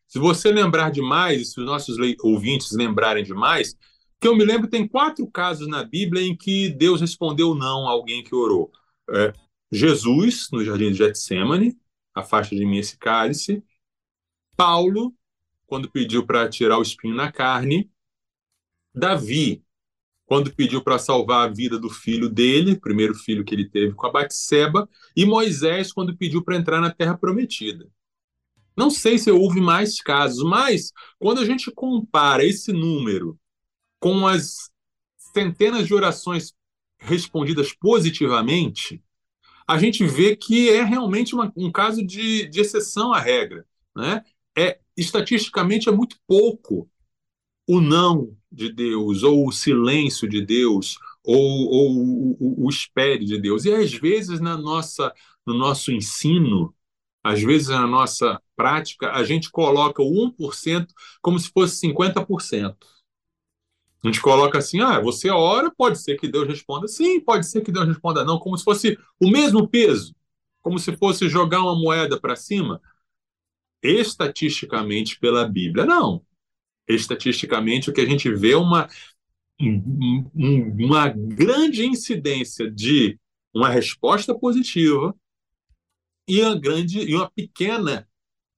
[0.07, 3.75] Se você lembrar demais, se os nossos ouvintes lembrarem demais,
[4.19, 7.91] que eu me lembro, tem quatro casos na Bíblia em que Deus respondeu não a
[7.91, 8.71] alguém que orou.
[9.09, 9.33] É,
[9.71, 11.77] Jesus, no jardim de Getsemane,
[12.13, 13.63] afasta de mim esse cálice.
[14.55, 15.13] Paulo,
[15.67, 17.89] quando pediu para tirar o espinho na carne.
[18.93, 19.63] Davi,
[20.25, 24.07] quando pediu para salvar a vida do filho dele, primeiro filho que ele teve com
[24.07, 27.87] a Batseba, e Moisés quando pediu para entrar na terra prometida.
[28.75, 33.39] Não sei se houve mais casos, mas quando a gente compara esse número
[33.99, 34.69] com as
[35.33, 36.53] centenas de orações
[36.97, 39.01] respondidas positivamente,
[39.67, 43.65] a gente vê que é realmente uma, um caso de, de exceção à regra.
[43.95, 44.23] Né?
[44.57, 46.89] É, estatisticamente, é muito pouco
[47.67, 53.25] o não de Deus, ou o silêncio de Deus, ou, ou o, o, o espere
[53.25, 53.65] de Deus.
[53.65, 55.13] E às vezes na nossa,
[55.45, 56.73] no nosso ensino,
[57.23, 60.87] às vezes na nossa prática, a gente coloca o 1%
[61.21, 62.75] como se fosse 50%.
[64.03, 67.61] A gente coloca assim, ah, você ora, pode ser que Deus responda sim, pode ser
[67.61, 70.15] que Deus responda não, como se fosse o mesmo peso,
[70.61, 72.79] como se fosse jogar uma moeda para cima.
[73.81, 76.23] Estatisticamente, pela Bíblia, não.
[76.87, 78.87] Estatisticamente, o que a gente vê é uma,
[79.59, 83.19] uma grande incidência de
[83.53, 85.15] uma resposta positiva
[86.27, 88.07] e uma grande e uma pequena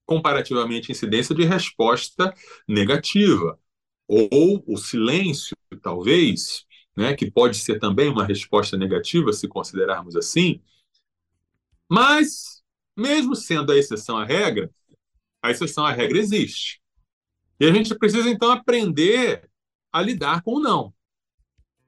[0.05, 2.34] comparativamente incidência de resposta
[2.67, 3.59] negativa
[4.07, 6.65] ou o silêncio, talvez,
[6.95, 10.61] né, que pode ser também uma resposta negativa, se considerarmos assim.
[11.89, 12.63] Mas,
[12.95, 14.71] mesmo sendo a exceção à regra,
[15.41, 16.82] a exceção à regra existe.
[17.60, 19.49] E a gente precisa, então, aprender
[19.91, 20.93] a lidar com o não.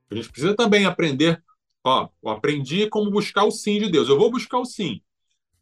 [0.09, 1.43] A gente precisa também aprender,
[1.83, 4.09] ó, aprendi como buscar o sim de Deus.
[4.09, 5.01] Eu vou buscar o sim.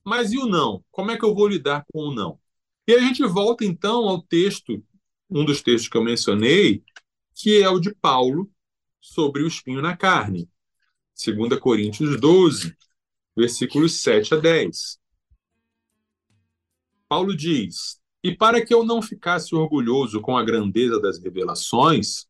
[0.04, 0.84] Mas e o não?
[0.90, 2.40] Como é que eu vou lidar com o não?
[2.88, 4.82] E a gente volta, então, ao texto
[5.30, 6.84] um dos textos que eu mencionei,
[7.36, 8.50] que é o de Paulo
[9.02, 10.50] sobre o espinho na carne.
[11.14, 12.76] 2 Coríntios 12,
[13.36, 15.00] versículos 7 a 10.
[17.08, 22.28] Paulo diz: E para que eu não ficasse orgulhoso com a grandeza das revelações,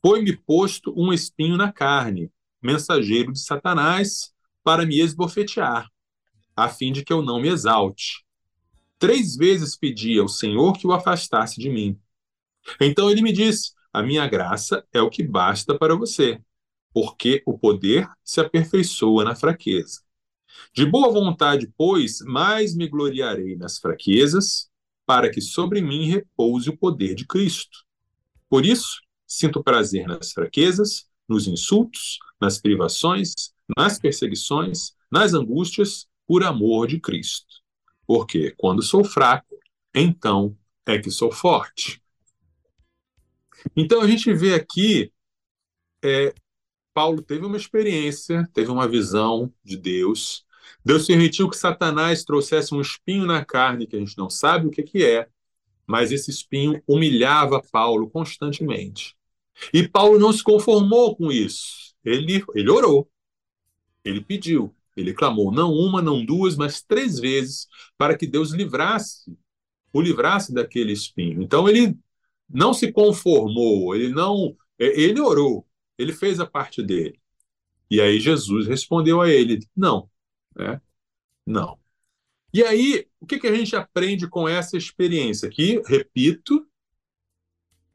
[0.00, 2.30] foi-me posto um espinho na carne,
[2.60, 5.88] mensageiro de Satanás, para me esbofetear,
[6.56, 8.24] a fim de que eu não me exalte.
[8.98, 11.98] Três vezes pedi ao Senhor que o afastasse de mim.
[12.80, 16.40] Então ele me disse: A minha graça é o que basta para você,
[16.92, 20.02] porque o poder se aperfeiçoa na fraqueza.
[20.74, 24.70] De boa vontade, pois, mais me gloriarei nas fraquezas,
[25.06, 27.84] para que sobre mim repouse o poder de Cristo.
[28.48, 33.32] Por isso, sinto prazer nas fraquezas, nos insultos, nas privações,
[33.76, 37.62] nas perseguições, nas angústias, por amor de Cristo.
[38.06, 39.58] Porque quando sou fraco,
[39.94, 42.02] então é que sou forte.
[43.76, 45.12] Então a gente vê aqui,
[46.02, 46.34] é,
[46.92, 50.44] Paulo teve uma experiência, teve uma visão de Deus.
[50.84, 54.70] Deus permitiu que Satanás trouxesse um espinho na carne que a gente não sabe o
[54.70, 55.28] que, que é,
[55.86, 59.16] mas esse espinho humilhava Paulo constantemente.
[59.72, 61.94] E Paulo não se conformou com isso.
[62.04, 63.08] Ele, ele orou,
[64.04, 69.36] ele pediu, ele clamou não uma, não duas, mas três vezes para que Deus livrasse,
[69.92, 71.42] o livrasse daquele espinho.
[71.42, 71.96] Então ele
[72.48, 75.66] não se conformou, ele não, é, ele orou,
[75.98, 77.20] ele fez a parte dele.
[77.90, 80.08] E aí Jesus respondeu a ele: não,
[80.56, 80.80] né?
[81.46, 81.78] não.
[82.54, 85.48] E aí, o que, que a gente aprende com essa experiência?
[85.48, 86.66] Que, repito,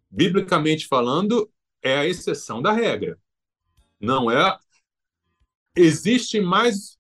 [0.10, 1.52] biblicamente falando,
[1.82, 3.20] é a exceção da regra.
[4.00, 4.58] Não é.
[5.76, 6.98] Existe mais.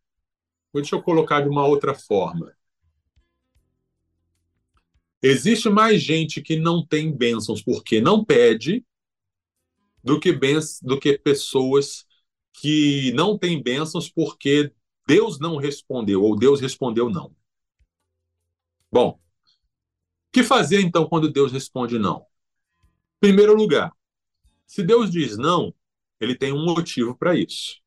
[0.73, 2.55] Deixa eu colocar de uma outra forma.
[5.21, 8.85] Existe mais gente que não tem bênçãos porque não pede
[10.03, 12.05] do que, bens, do que pessoas
[12.53, 14.71] que não têm bênçãos porque
[15.07, 17.33] Deus não respondeu ou Deus respondeu não.
[18.91, 19.19] Bom, o
[20.33, 22.25] que fazer então quando Deus responde não?
[23.17, 23.93] Primeiro lugar,
[24.65, 25.73] se Deus diz não,
[26.19, 27.79] ele tem um motivo para isso.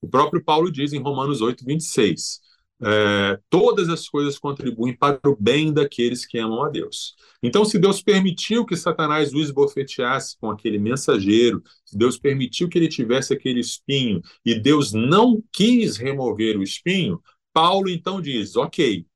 [0.00, 2.40] O próprio Paulo diz em Romanos 8, 26:
[2.84, 7.14] é, todas as coisas contribuem para o bem daqueles que amam a Deus.
[7.42, 12.78] Então, se Deus permitiu que Satanás o esbofeteasse com aquele mensageiro, se Deus permitiu que
[12.78, 17.22] ele tivesse aquele espinho e Deus não quis remover o espinho,
[17.52, 19.06] Paulo então diz: ok,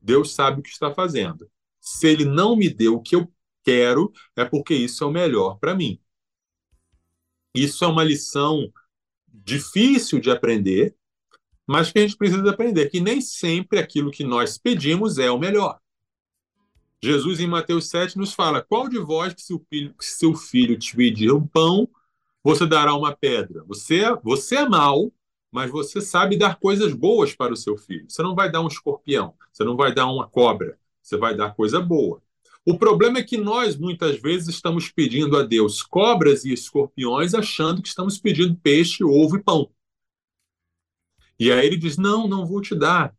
[0.00, 1.48] Deus sabe o que está fazendo.
[1.80, 3.30] Se ele não me deu o que eu
[3.64, 5.98] quero, é porque isso é o melhor para mim.
[7.54, 8.72] Isso é uma lição
[9.28, 10.94] difícil de aprender,
[11.72, 15.38] mas que a gente precisa aprender que nem sempre aquilo que nós pedimos é o
[15.38, 15.80] melhor.
[17.02, 20.78] Jesus, em Mateus 7, nos fala: Qual de vós que seu filho, que seu filho
[20.78, 21.88] te pedir um pão,
[22.44, 23.64] você dará uma pedra?
[23.64, 25.10] Você, é, você é mau,
[25.50, 28.04] mas você sabe dar coisas boas para o seu filho.
[28.06, 31.54] Você não vai dar um escorpião, você não vai dar uma cobra, você vai dar
[31.54, 32.20] coisa boa.
[32.66, 37.80] O problema é que nós, muitas vezes, estamos pedindo a Deus cobras e escorpiões, achando
[37.80, 39.70] que estamos pedindo peixe, ovo e pão.
[41.42, 43.12] E aí ele diz: Não, não vou te dar.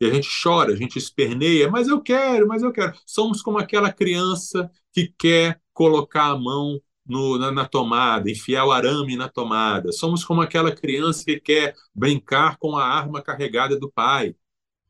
[0.00, 2.94] E a gente chora, a gente esperneia, mas eu quero, mas eu quero.
[3.04, 8.70] Somos como aquela criança que quer colocar a mão no, na, na, tomada, enfiar o
[8.70, 9.90] arame na tomada.
[9.90, 14.36] Somos como aquela criança que quer brincar com a arma carregada do pai.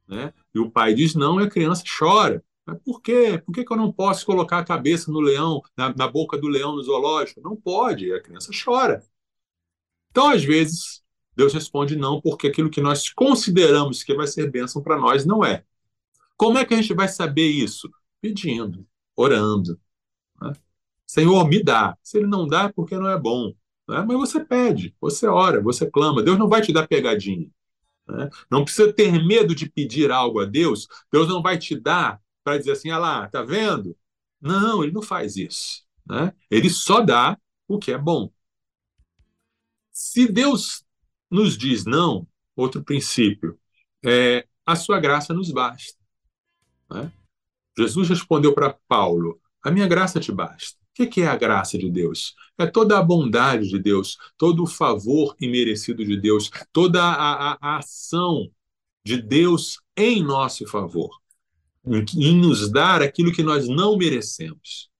[0.06, 0.34] Né?
[0.54, 2.44] E o pai diz não e a criança chora.
[2.84, 3.42] Por quê?
[3.46, 6.48] Por que, que eu não posso colocar a cabeça no leão, na, na boca do
[6.48, 7.40] leão no zoológico?
[7.40, 9.02] Não pode, a criança chora.
[10.10, 11.02] Então, às vezes,
[11.38, 15.44] Deus responde não, porque aquilo que nós consideramos que vai ser bênção para nós não
[15.44, 15.62] é.
[16.36, 17.88] Como é que a gente vai saber isso?
[18.20, 18.84] Pedindo,
[19.14, 19.78] orando.
[20.42, 20.52] Né?
[21.06, 21.96] Senhor, me dá.
[22.02, 23.54] Se ele não dá, é porque não é bom.
[23.88, 24.04] Né?
[24.04, 26.24] Mas você pede, você ora, você clama.
[26.24, 27.48] Deus não vai te dar pegadinha.
[28.08, 28.28] Né?
[28.50, 30.88] Não precisa ter medo de pedir algo a Deus.
[31.12, 33.96] Deus não vai te dar para dizer assim, ah lá, tá vendo?
[34.40, 35.84] Não, ele não faz isso.
[36.04, 36.32] Né?
[36.50, 38.28] Ele só dá o que é bom.
[39.92, 40.84] Se Deus
[41.30, 42.26] nos diz não,
[42.56, 43.58] outro princípio,
[44.04, 45.98] é, a sua graça nos basta.
[46.90, 47.12] Né?
[47.76, 50.78] Jesus respondeu para Paulo: a minha graça te basta.
[50.98, 52.34] O que é a graça de Deus?
[52.58, 57.58] É toda a bondade de Deus, todo o favor imerecido de Deus, toda a, a,
[57.60, 58.50] a ação
[59.04, 61.10] de Deus em nosso favor
[62.16, 64.90] em nos dar aquilo que nós não merecemos.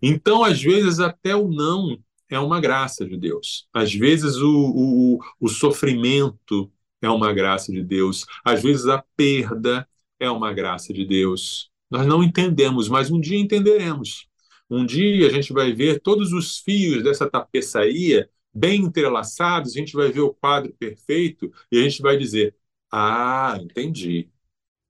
[0.00, 1.98] Então, às vezes, até o não
[2.30, 3.66] é uma graça de Deus.
[3.72, 6.70] Às vezes, o, o, o sofrimento
[7.00, 8.26] é uma graça de Deus.
[8.44, 11.70] Às vezes, a perda é uma graça de Deus.
[11.90, 14.28] Nós não entendemos, mas um dia entenderemos.
[14.70, 19.94] Um dia a gente vai ver todos os fios dessa tapeçaria bem entrelaçados, a gente
[19.94, 22.54] vai ver o quadro perfeito e a gente vai dizer:
[22.90, 24.30] Ah, entendi.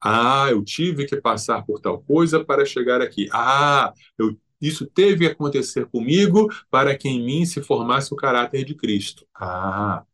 [0.00, 3.28] Ah, eu tive que passar por tal coisa para chegar aqui.
[3.32, 8.64] Ah, eu, isso teve que acontecer comigo para que em mim se formasse o caráter
[8.64, 9.26] de Cristo.
[9.34, 10.04] Ah,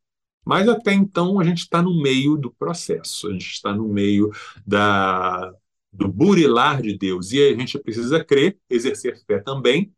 [0.44, 4.30] mas até então a gente está no meio do processo, a gente está no meio
[4.66, 5.52] da,
[5.90, 7.32] do burilar de Deus.
[7.32, 9.94] E a gente precisa crer, exercer fé também,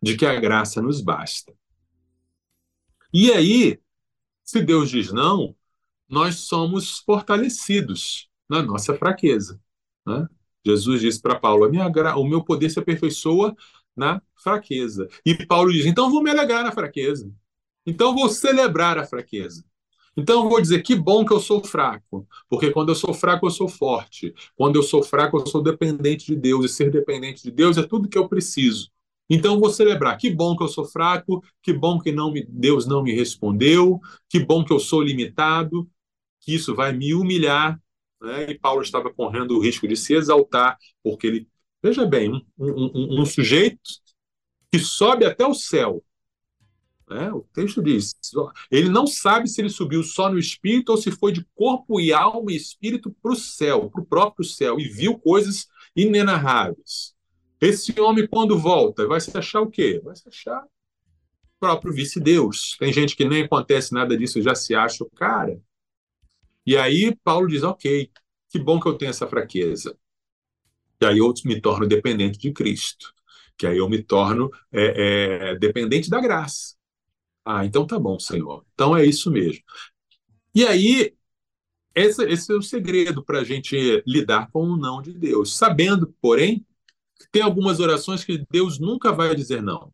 [0.00, 1.52] de que a graça nos basta.
[3.12, 3.80] E aí,
[4.44, 5.56] se Deus diz não,
[6.08, 9.60] nós somos fortalecidos na nossa fraqueza.
[10.06, 10.28] Né?
[10.64, 13.54] Jesus disse para Paulo: o meu poder se aperfeiçoa
[13.96, 15.08] na fraqueza.
[15.24, 17.30] E Paulo diz: então vou me alegrar na fraqueza.
[17.86, 19.64] Então vou celebrar a fraqueza.
[20.16, 23.50] Então vou dizer que bom que eu sou fraco, porque quando eu sou fraco eu
[23.50, 24.34] sou forte.
[24.56, 27.82] Quando eu sou fraco eu sou dependente de Deus e ser dependente de Deus é
[27.82, 28.90] tudo que eu preciso.
[29.28, 30.18] Então vou celebrar.
[30.18, 34.00] Que bom que eu sou fraco, que bom que não me, Deus não me respondeu,
[34.28, 35.88] que bom que eu sou limitado,
[36.40, 37.80] que isso vai me humilhar.
[38.20, 38.50] Né?
[38.50, 41.48] E Paulo estava correndo o risco de se exaltar, porque ele,
[41.82, 43.80] veja bem, um, um, um sujeito
[44.72, 46.02] que sobe até o céu
[47.10, 47.32] né?
[47.32, 48.14] O texto diz:
[48.70, 52.12] ele não sabe se ele subiu só no espírito ou se foi de corpo e
[52.12, 57.14] alma e espírito para o céu, para o próprio céu, e viu coisas inenarráveis.
[57.60, 60.00] Esse homem, quando volta, vai se achar o quê?
[60.02, 60.68] Vai se achar o
[61.58, 62.76] próprio vice-deus.
[62.78, 65.60] Tem gente que nem acontece nada disso, já se acha o cara.
[66.64, 68.08] E aí Paulo diz: ok,
[68.48, 69.98] que bom que eu tenho essa fraqueza.
[71.00, 73.12] E aí eu me torno dependente de Cristo.
[73.56, 76.74] Que aí eu me torno é, é, dependente da graça.
[77.44, 78.64] Ah, então tá bom, Senhor.
[78.74, 79.62] Então é isso mesmo.
[80.54, 81.14] E aí,
[81.94, 85.56] esse, esse é o segredo para a gente lidar com o não de Deus.
[85.56, 86.66] Sabendo, porém,
[87.18, 89.92] que tem algumas orações que Deus nunca vai dizer não.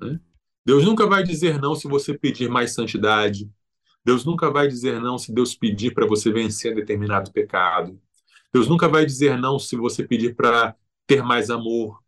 [0.00, 0.20] Né?
[0.64, 3.50] Deus nunca vai dizer não se você pedir mais santidade.
[4.04, 8.00] Deus nunca vai dizer não se Deus pedir para você vencer determinado pecado.
[8.56, 10.74] Deus nunca vai dizer não se você pedir para
[11.06, 12.02] ter mais amor,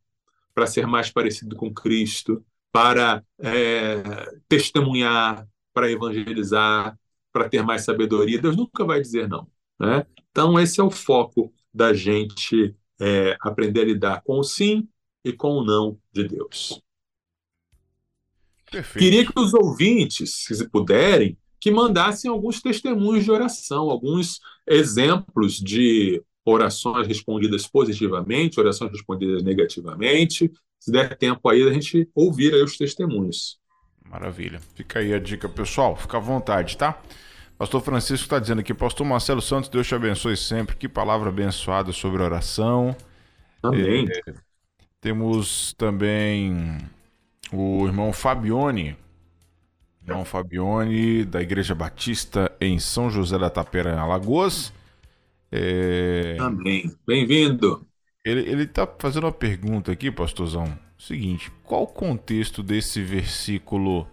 [0.54, 2.42] para ser mais parecido com Cristo
[2.72, 4.02] para é,
[4.48, 6.98] testemunhar, para evangelizar,
[7.30, 8.40] para ter mais sabedoria.
[8.40, 9.46] Deus nunca vai dizer não.
[9.78, 10.06] Né?
[10.30, 14.88] Então, esse é o foco da gente é, aprender a lidar com o sim
[15.22, 16.80] e com o não de Deus.
[18.70, 19.04] Perfeito.
[19.04, 26.22] Queria que os ouvintes, se puderem, que mandassem alguns testemunhos de oração, alguns exemplos de
[26.52, 32.76] orações respondidas positivamente, orações respondidas negativamente, se der tempo aí, a gente ouvir aí os
[32.76, 33.58] testemunhos.
[34.08, 34.60] Maravilha.
[34.74, 35.96] Fica aí a dica, pessoal.
[35.96, 36.98] Fica à vontade, tá?
[37.58, 40.76] Pastor Francisco está dizendo aqui, Pastor Marcelo Santos, Deus te abençoe sempre.
[40.76, 42.96] Que palavra abençoada sobre oração.
[43.62, 44.06] Amém.
[44.08, 44.34] É,
[45.00, 46.78] temos também
[47.52, 48.96] o irmão Fabione,
[50.06, 54.72] irmão Fabione, da Igreja Batista em São José da Tapera, em Alagoas.
[55.50, 56.36] É...
[56.40, 56.90] Amém.
[57.06, 57.86] Bem-vindo.
[58.24, 60.78] Ele, ele tá fazendo uma pergunta aqui, pastorzão.
[60.98, 64.06] Seguinte, qual o contexto desse versículo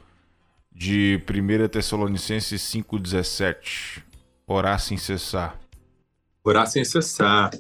[0.72, 4.04] de 1 Tessalonicenses 5,17?
[4.48, 5.60] Orar sem cessar.
[6.44, 7.52] Orar sem cessar.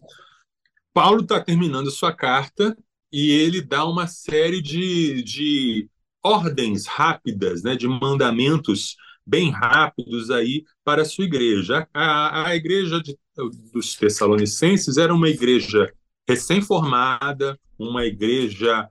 [0.93, 2.77] Paulo está terminando sua carta
[3.11, 5.89] e ele dá uma série de, de
[6.23, 8.95] ordens rápidas, né, de mandamentos
[9.25, 11.87] bem rápidos aí para a sua igreja.
[11.93, 13.17] A, a igreja de,
[13.73, 15.91] dos Tessalonicenses era uma igreja
[16.27, 18.89] recém-formada, uma igreja,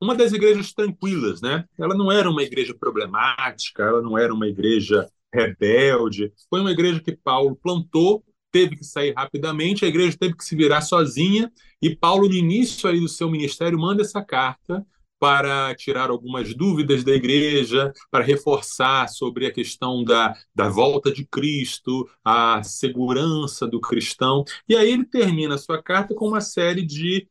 [0.00, 1.64] uma das igrejas tranquilas, né?
[1.78, 7.00] Ela não era uma igreja problemática, ela não era uma igreja rebelde, foi uma igreja
[7.00, 11.52] que Paulo plantou, teve que sair rapidamente, a igreja teve que se virar sozinha,
[11.82, 14.84] e Paulo, no início aí do seu ministério, manda essa carta
[15.26, 21.26] para tirar algumas dúvidas da igreja, para reforçar sobre a questão da, da volta de
[21.26, 24.44] Cristo, a segurança do cristão.
[24.68, 27.28] E aí ele termina a sua carta com uma série de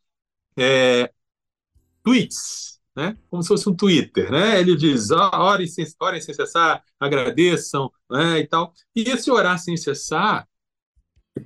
[0.58, 1.10] é,
[2.04, 3.18] tweets, né?
[3.30, 4.30] como se fosse um Twitter.
[4.30, 4.60] Né?
[4.60, 8.40] Ele diz: orem sem, orem sem cessar, agradeçam né?
[8.40, 8.74] e tal.
[8.94, 10.46] E esse orar sem cessar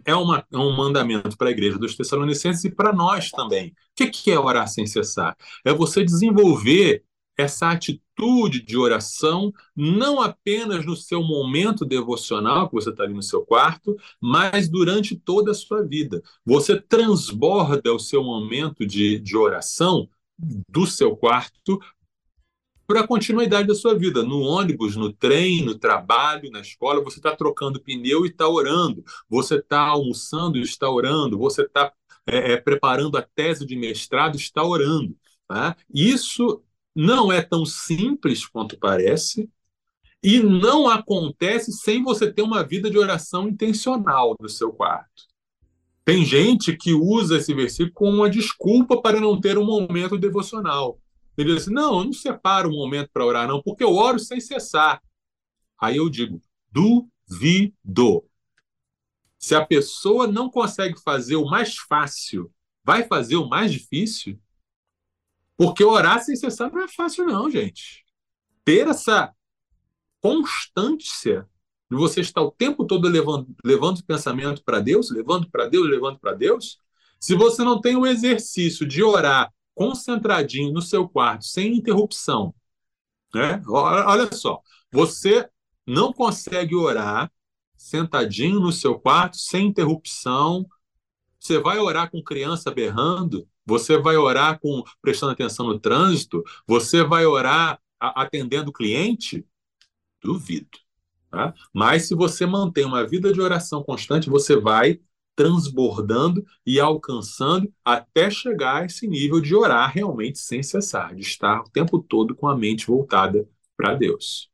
[0.05, 3.69] é, uma, é um mandamento para a igreja dos Tessalonicenses e para nós também.
[3.99, 5.35] O que, é orar sem cessar?
[5.65, 7.03] É você desenvolver
[7.37, 13.23] essa atitude de oração, não apenas no seu momento devocional, que você está ali no
[13.23, 16.21] seu quarto, mas durante toda a sua vida.
[16.45, 20.09] Você transborda o seu momento de, de oração
[20.69, 21.79] do seu quarto
[22.89, 24.23] para a continuidade da sua vida.
[24.23, 29.03] No ônibus, no trem, no trabalho, na escola, você está trocando pneu e está orando.
[29.29, 31.37] Você está almoçando e está orando.
[31.37, 31.93] Você está
[32.25, 35.15] é, é, preparando a tese de mestrado e está orando.
[35.47, 35.77] Tá?
[35.93, 36.63] Isso
[36.95, 39.47] não é tão simples quanto parece
[40.23, 45.29] e não acontece sem você ter uma vida de oração intencional no seu quarto.
[46.03, 50.99] Tem gente que usa esse versículo como uma desculpa para não ter um momento devocional.
[51.39, 54.41] Ele diz não, eu não separo um momento para orar, não, porque eu oro sem
[54.41, 55.01] cessar.
[55.79, 58.25] Aí eu digo: duvido.
[59.37, 64.37] Se a pessoa não consegue fazer o mais fácil, vai fazer o mais difícil?
[65.55, 68.03] Porque orar sem cessar não é fácil, não, gente.
[68.65, 69.33] Ter essa
[70.19, 71.47] constância
[71.89, 75.89] de você estar o tempo todo levando, levando o pensamento para Deus, levando para Deus,
[75.89, 76.81] levando para Deus,
[77.17, 82.53] se você não tem o exercício de orar concentradinho no seu quarto, sem interrupção,
[83.33, 83.61] né?
[83.67, 84.61] Olha só,
[84.91, 85.49] você
[85.85, 87.31] não consegue orar
[87.77, 90.67] sentadinho no seu quarto, sem interrupção.
[91.39, 97.03] Você vai orar com criança berrando, você vai orar com prestando atenção no trânsito, você
[97.03, 99.45] vai orar atendendo o cliente?
[100.21, 100.77] Duvido.
[101.31, 101.53] Tá?
[101.73, 104.99] Mas se você mantém uma vida de oração constante, você vai
[105.39, 111.61] transbordando e alcançando até chegar a esse nível de orar realmente sem cessar, de estar
[111.61, 114.49] o tempo todo com a mente voltada para Deus.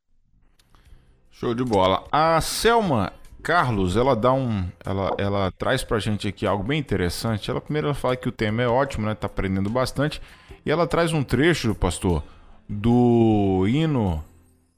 [1.31, 2.03] Show de bola.
[2.11, 3.11] A Selma
[3.41, 7.49] Carlos, ela dá um, ela, ela traz pra gente aqui algo bem interessante.
[7.49, 9.15] Ela primeiro ela fala que o tema é ótimo, né?
[9.15, 10.21] Tá aprendendo bastante.
[10.63, 12.21] E ela traz um trecho, pastor,
[12.69, 14.23] do hino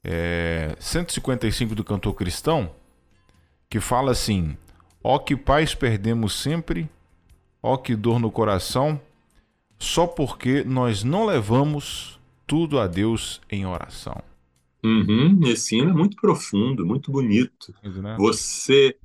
[0.02, 2.70] é, 155 do cantor cristão,
[3.68, 4.56] que fala assim:
[5.02, 6.88] Ó que paz perdemos sempre,
[7.62, 9.00] ó que dor no coração,
[9.78, 14.20] só porque nós não levamos tudo a Deus em oração.
[14.82, 17.74] Uhum, esse hino é muito profundo, muito bonito.
[17.82, 18.16] Né?
[18.18, 18.96] Você,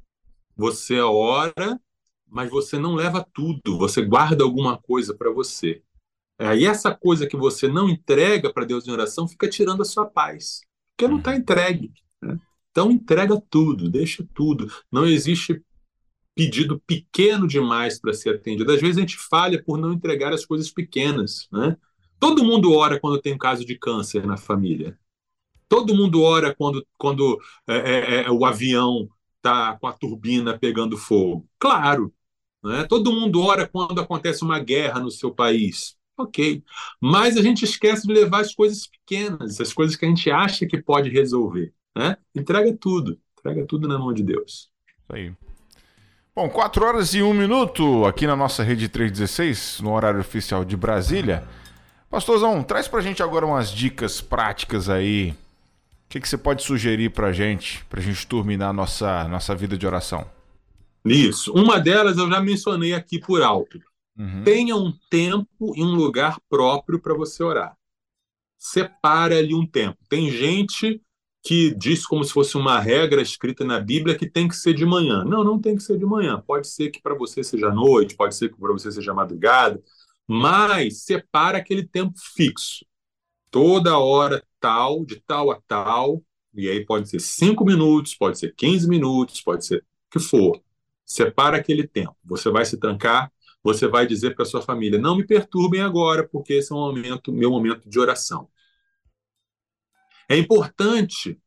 [0.56, 1.80] você ora,
[2.28, 5.82] mas você não leva tudo, você guarda alguma coisa para você.
[6.40, 9.86] É, e essa coisa que você não entrega para Deus em oração fica tirando a
[9.86, 11.38] sua paz, porque não está uhum.
[11.38, 11.94] entregue.
[12.22, 12.40] Né?
[12.72, 14.72] Então entrega tudo, deixa tudo.
[14.92, 15.62] Não existe
[16.36, 18.72] pedido pequeno demais para ser atendido.
[18.72, 21.48] Às vezes a gente falha por não entregar as coisas pequenas.
[21.52, 21.78] Né?
[22.20, 24.98] Todo mundo ora quando tem um caso de câncer na família.
[25.70, 30.98] Todo mundo ora quando, quando é, é, é o avião está com a turbina pegando
[30.98, 31.48] fogo.
[31.60, 32.14] Claro.
[32.64, 32.86] Né?
[32.86, 35.96] Todo mundo ora quando acontece uma guerra no seu país.
[36.18, 36.64] Ok.
[37.02, 40.66] Mas a gente esquece de levar as coisas pequenas, as coisas que a gente acha
[40.66, 41.74] que pode resolver.
[41.96, 42.18] Né?
[42.34, 43.20] Entrega tudo.
[43.38, 44.72] Entrega tudo na mão de Deus.
[44.88, 45.34] Isso aí.
[46.36, 50.76] Bom, 4 horas e 1 minuto aqui na nossa rede 316, no horário oficial de
[50.76, 51.44] Brasília.
[52.10, 55.36] Pastorzão, traz pra gente agora umas dicas práticas aí
[56.14, 59.56] que, que você pode sugerir para a gente, para a gente terminar a nossa, nossa
[59.56, 60.30] vida de oração?
[61.04, 61.52] Isso.
[61.54, 63.82] Uma delas eu já mencionei aqui por alto.
[64.16, 64.44] Uhum.
[64.44, 67.76] Tenha um tempo e um lugar próprio para você orar.
[68.60, 69.98] Separe ali um tempo.
[70.08, 71.02] Tem gente
[71.44, 74.86] que diz como se fosse uma regra escrita na Bíblia que tem que ser de
[74.86, 75.26] manhã.
[75.26, 76.42] Não, não tem que ser de manhã.
[76.48, 79.82] Pode ser que para você seja noite, pode ser que para você seja madrugada,
[80.26, 82.86] mas separa aquele tempo fixo.
[83.52, 86.24] Toda hora tal, de tal a tal,
[86.54, 90.62] e aí pode ser 5 minutos, pode ser 15 minutos, pode ser o que for.
[91.06, 92.16] Separa aquele tempo.
[92.24, 93.32] Você vai se trancar,
[93.62, 97.34] você vai dizer para sua família: não me perturbem agora, porque esse é um momento,
[97.34, 98.48] meu momento de oração.
[100.30, 101.40] É importante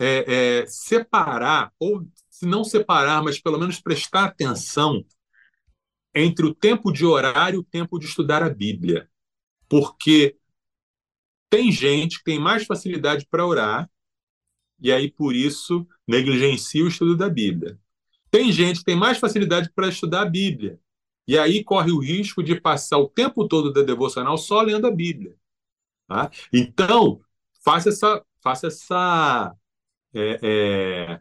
[0.00, 5.04] é, é, separar, ou se não separar, mas pelo menos prestar atenção
[6.14, 9.08] entre o tempo de orar e o tempo de estudar a Bíblia.
[9.68, 10.36] Porque
[11.48, 13.90] tem gente que tem mais facilidade para orar
[14.80, 17.78] e aí por isso negligencia o estudo da Bíblia.
[18.30, 20.80] Tem gente que tem mais facilidade para estudar a Bíblia
[21.26, 24.90] e aí corre o risco de passar o tempo todo da devocional só lendo a
[24.90, 25.36] Bíblia.
[26.08, 26.30] Tá?
[26.52, 27.20] Então
[27.64, 29.54] faça essa, faça essa,
[30.14, 30.40] é,
[31.14, 31.20] é,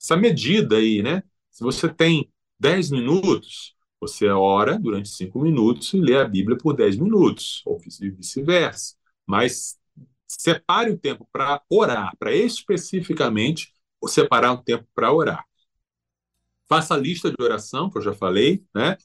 [0.00, 1.22] essa medida aí, né?
[1.50, 6.74] Se você tem 10 minutos, você ora durante 5 minutos e lê a Bíblia por
[6.74, 8.96] 10 minutos, ou vice-versa
[9.26, 9.78] mas
[10.26, 13.72] separe o tempo para orar, para especificamente
[14.08, 15.44] separar um tempo para orar.
[16.68, 18.96] Faça a lista de oração, que eu já falei, né?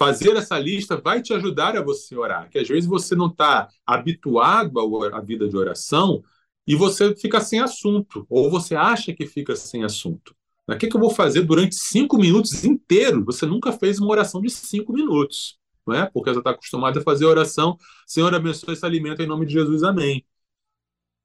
[0.00, 3.68] Fazer essa lista vai te ajudar a você orar, que às vezes você não está
[3.86, 4.80] habituado
[5.12, 6.22] à vida de oração
[6.66, 10.34] e você fica sem assunto, ou você acha que fica sem assunto.
[10.66, 13.24] O que, que eu vou fazer durante cinco minutos inteiros?
[13.26, 16.06] Você nunca fez uma oração de cinco minutos não é?
[16.06, 17.76] Porque você está acostumado a fazer oração,
[18.06, 20.24] Senhor abençoe esse alimento em nome de Jesus, amém.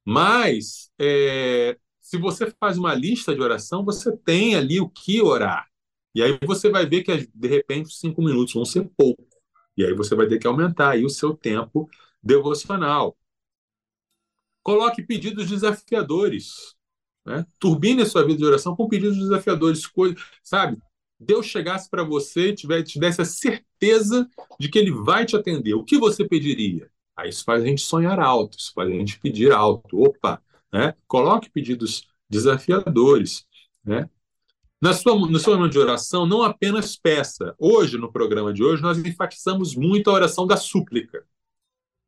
[0.03, 5.67] Mas, é, se você faz uma lista de oração, você tem ali o que orar.
[6.15, 9.27] E aí você vai ver que, de repente, cinco minutos vão ser pouco.
[9.75, 11.89] E aí você vai ter que aumentar aí o seu tempo
[12.23, 13.17] devocional.
[14.63, 16.73] Coloque pedidos desafiadores.
[17.25, 17.45] Né?
[17.59, 19.83] Turbine a sua vida de oração com pedidos desafiadores.
[20.41, 20.77] Sabe?
[21.19, 25.73] Deus chegasse para você e te desse a certeza de que Ele vai te atender,
[25.73, 26.89] o que você pediria?
[27.15, 30.01] Aí isso faz a gente sonhar alto, isso faz a gente pedir alto.
[30.01, 30.41] Opa,
[30.71, 30.93] né?
[31.07, 33.45] Coloque pedidos desafiadores,
[33.83, 34.09] né?
[34.85, 37.55] Na sua, no seu momento de oração, não apenas peça.
[37.57, 41.25] Hoje, no programa de hoje, nós enfatizamos muito a oração da súplica.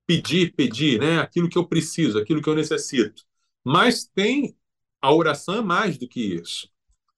[0.06, 1.18] Pedir, pedir, né?
[1.18, 3.24] Aquilo que eu preciso, aquilo que eu necessito.
[3.66, 4.56] Mas tem
[5.02, 6.70] a oração é mais do que isso.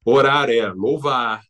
[0.05, 1.43] Orar é louvar,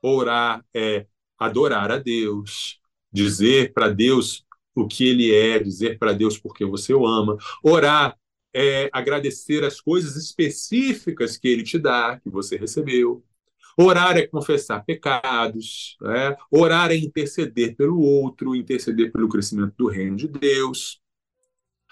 [0.00, 2.78] orar é adorar a Deus,
[3.12, 4.44] dizer para Deus
[4.76, 7.36] o que ele é, dizer para Deus porque você o ama.
[7.64, 8.16] Orar
[8.54, 13.24] é agradecer as coisas específicas que ele te dá, que você recebeu.
[13.76, 16.36] Orar é confessar pecados, né?
[16.50, 21.00] orar é interceder pelo outro, interceder pelo crescimento do reino de Deus.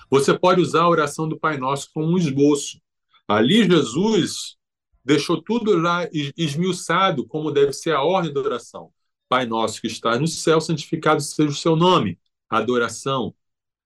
[0.08, 2.80] Você pode usar a oração do Pai Nosso como um esboço.
[3.26, 4.56] Ali, Jesus
[5.04, 8.92] deixou tudo lá esmiuçado, como deve ser a ordem da oração.
[9.28, 12.18] Pai nosso que estás no céu, santificado seja o seu nome.
[12.50, 13.34] Adoração.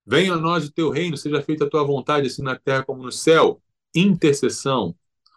[0.06, 3.02] Venha a nós o teu reino, seja feita a tua vontade, assim na terra como
[3.02, 3.60] no céu.
[3.94, 4.94] Intercessão.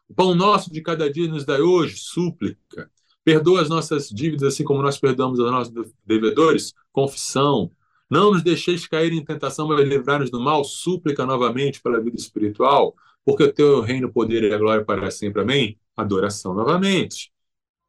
[0.08, 2.90] O pão nosso de cada dia nos dai hoje, súplica.
[3.24, 7.72] Perdoa as nossas dívidas, assim como nós perdoamos aos nossos devedores, confissão.
[8.10, 12.96] Não nos deixeis cair em tentação, mas livrar-nos do mal, súplica novamente pela vida espiritual
[13.30, 15.42] porque o teu reino, poder e a glória para sempre.
[15.42, 15.80] Amém?
[15.96, 17.32] Adoração novamente.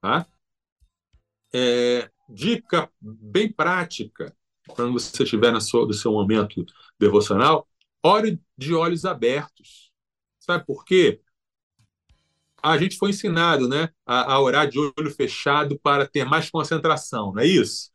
[0.00, 0.26] Tá?
[1.52, 4.36] É, dica bem prática,
[4.74, 6.64] quando você estiver no seu, no seu momento
[6.98, 7.68] devocional,
[8.02, 9.90] ore de olhos abertos.
[10.38, 11.20] Sabe por quê?
[12.62, 17.32] A gente foi ensinado né, a, a orar de olho fechado para ter mais concentração,
[17.32, 17.90] não é isso?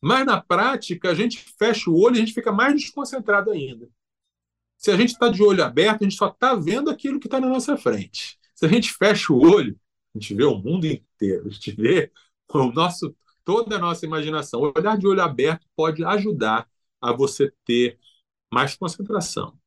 [0.00, 3.88] Mas na prática, a gente fecha o olho e a gente fica mais desconcentrado ainda.
[4.76, 7.40] Se a gente está de olho aberto, a gente só está vendo aquilo que está
[7.40, 8.38] na nossa frente.
[8.54, 9.78] Se a gente fecha o olho,
[10.14, 12.12] a gente vê o mundo inteiro, a gente vê
[12.52, 14.60] o nosso, toda a nossa imaginação.
[14.60, 16.68] O olhar de olho aberto pode ajudar
[17.00, 17.98] a você ter
[18.52, 19.58] mais concentração.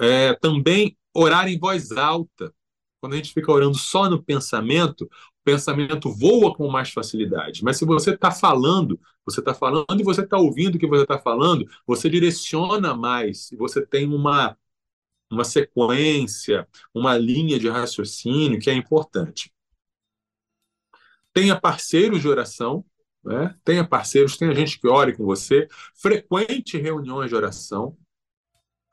[0.00, 2.54] É, também orar em voz alta.
[3.00, 5.10] Quando a gente fica orando só no pensamento, o
[5.44, 7.62] pensamento voa com mais facilidade.
[7.62, 11.02] Mas se você está falando, você está falando e você está ouvindo o que você
[11.02, 14.56] está falando, você direciona mais, você tem uma,
[15.30, 19.52] uma sequência, uma linha de raciocínio que é importante.
[21.32, 22.84] Tenha parceiros de oração,
[23.24, 23.54] né?
[23.64, 27.96] tenha parceiros, tenha gente que ore com você, frequente reuniões de oração.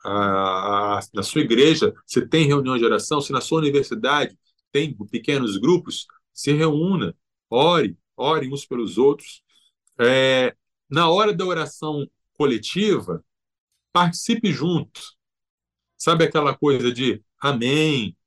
[0.03, 4.37] Na sua igreja, você tem reuniões de oração, se na sua universidade
[4.71, 7.15] tem pequenos grupos, se reúna,
[7.49, 9.43] ore, ore uns pelos outros.
[9.99, 10.55] É,
[10.89, 13.23] na hora da oração coletiva,
[13.93, 15.01] participe junto.
[15.97, 18.17] Sabe aquela coisa de amém,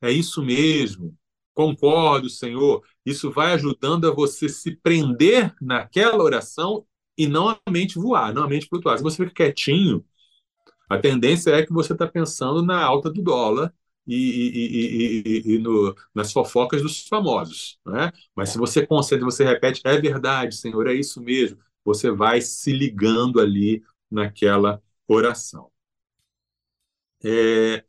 [0.00, 1.16] é isso mesmo,
[1.54, 2.82] concordo, Senhor.
[3.08, 6.86] Isso vai ajudando a você se prender naquela oração
[7.16, 8.98] e não a mente voar, não a mente flutuar.
[8.98, 10.04] Se você fica quietinho,
[10.88, 13.74] a tendência é que você está pensando na alta do dólar
[14.06, 17.78] e, e, e, e no, nas fofocas dos famosos.
[17.86, 18.12] Né?
[18.34, 22.72] Mas se você concentra, você repete, é verdade, Senhor, é isso mesmo, você vai se
[22.72, 25.70] ligando ali naquela oração.
[27.24, 27.84] É,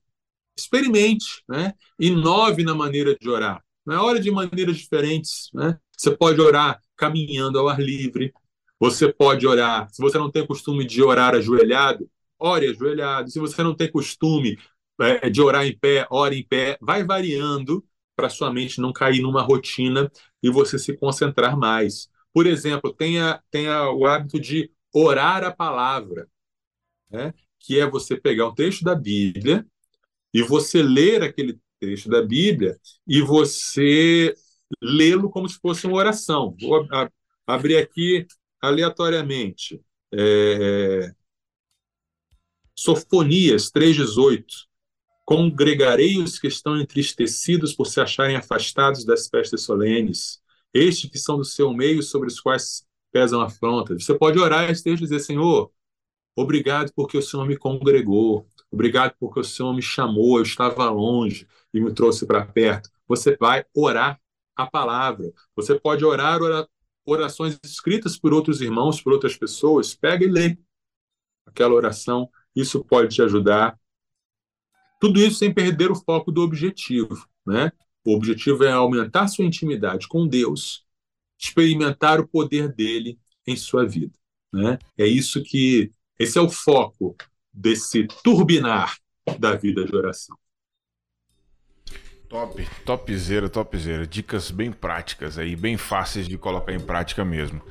[0.58, 1.74] experimente, né?
[2.00, 3.64] inove na maneira de orar.
[3.86, 3.98] Né?
[3.98, 5.50] Ore de maneiras diferentes.
[5.54, 5.78] Né?
[5.98, 8.34] Você pode orar caminhando ao ar livre,
[8.80, 12.10] você pode orar, se você não tem costume de orar ajoelhado,
[12.40, 13.30] ore ajoelhado.
[13.30, 14.58] Se você não tem costume
[15.02, 19.22] é, de orar em pé, ore em pé, vai variando para sua mente não cair
[19.22, 20.12] numa rotina
[20.42, 22.10] e você se concentrar mais.
[22.34, 26.28] Por exemplo, tenha, tenha o hábito de orar a palavra,
[27.10, 27.34] né?
[27.60, 29.66] que é você pegar um trecho da Bíblia
[30.34, 32.78] e você ler aquele trecho da Bíblia
[33.08, 34.34] e você
[34.82, 36.56] lê-lo como se fosse uma oração.
[36.60, 36.88] Vou
[37.48, 38.28] abrir aqui
[38.62, 39.82] aleatoriamente.
[40.14, 41.12] É...
[42.78, 44.44] Sofonias 3,18.
[45.26, 50.42] Congregarei os que estão entristecidos por se acharem afastados das festas solenes,
[50.74, 54.04] estes que são do seu meio, sobre os quais pesam afrontas.
[54.04, 55.72] Você pode orar texto e dizer, Senhor,
[56.36, 61.48] obrigado porque o Senhor me congregou, obrigado porque o Senhor me chamou, eu estava longe
[61.74, 62.90] e me trouxe para perto.
[63.08, 64.20] Você vai orar
[64.56, 65.32] a palavra.
[65.56, 66.40] Você pode orar
[67.06, 69.96] orações escritas por outros irmãos, por outras pessoas.
[69.96, 70.58] Pega e lê
[71.46, 72.30] aquela oração.
[72.56, 73.80] Isso pode te ajudar
[75.00, 77.28] tudo isso sem perder o foco do objetivo.
[77.46, 77.72] Né?
[78.06, 80.86] O objetivo é aumentar sua intimidade com Deus,
[81.38, 83.18] experimentar o poder dele
[83.48, 84.18] em sua vida.
[84.52, 84.78] Né?
[84.98, 85.92] É isso que.
[86.18, 87.16] Esse é o foco
[87.60, 88.96] desse turbinar
[89.38, 90.38] da vida de oração.
[92.30, 94.08] Top, topzera, topzera.
[94.08, 97.62] Dicas bem práticas aí, bem fáceis de colocar em prática mesmo.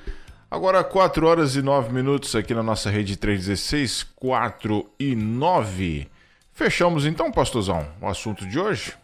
[0.51, 6.09] Agora, 4 horas e 9 minutos aqui na nossa rede 316, 4 e 9.
[6.53, 8.95] Fechamos então, pastorzão, o assunto de hoje?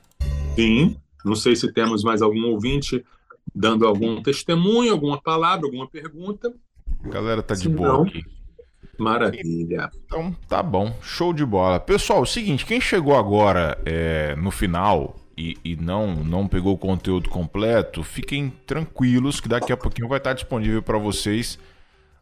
[0.55, 0.97] Sim.
[1.25, 3.05] Não sei se temos mais algum ouvinte
[3.55, 6.53] dando algum testemunho, alguma palavra, alguma pergunta.
[7.03, 8.25] A galera tá de boa não, aqui.
[8.99, 9.91] Maravilha.
[10.07, 11.81] Então tá bom, show de bola.
[11.81, 16.75] Pessoal, é o seguinte, quem chegou agora é, no final e, e, não não pegou
[16.75, 21.59] o conteúdo completo, fiquem tranquilos que daqui a pouquinho vai estar disponível para vocês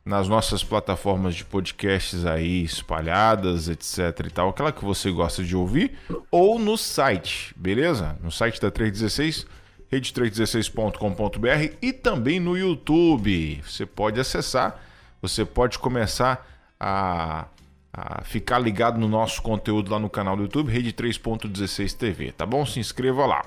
[0.05, 5.55] nas nossas plataformas de podcasts aí espalhadas, etc e tal, aquela que você gosta de
[5.55, 5.93] ouvir,
[6.31, 8.19] ou no site, beleza?
[8.23, 9.47] No site da 316,
[9.93, 13.63] rede316.com.br e também no YouTube.
[13.65, 14.81] Você pode acessar,
[15.21, 16.52] você pode começar
[16.83, 17.47] a,
[17.93, 22.45] a ficar ligado no nosso conteúdo lá no canal do YouTube, Rede 3.16 TV, tá
[22.45, 22.67] bom?
[22.67, 23.43] Se inscreva lá.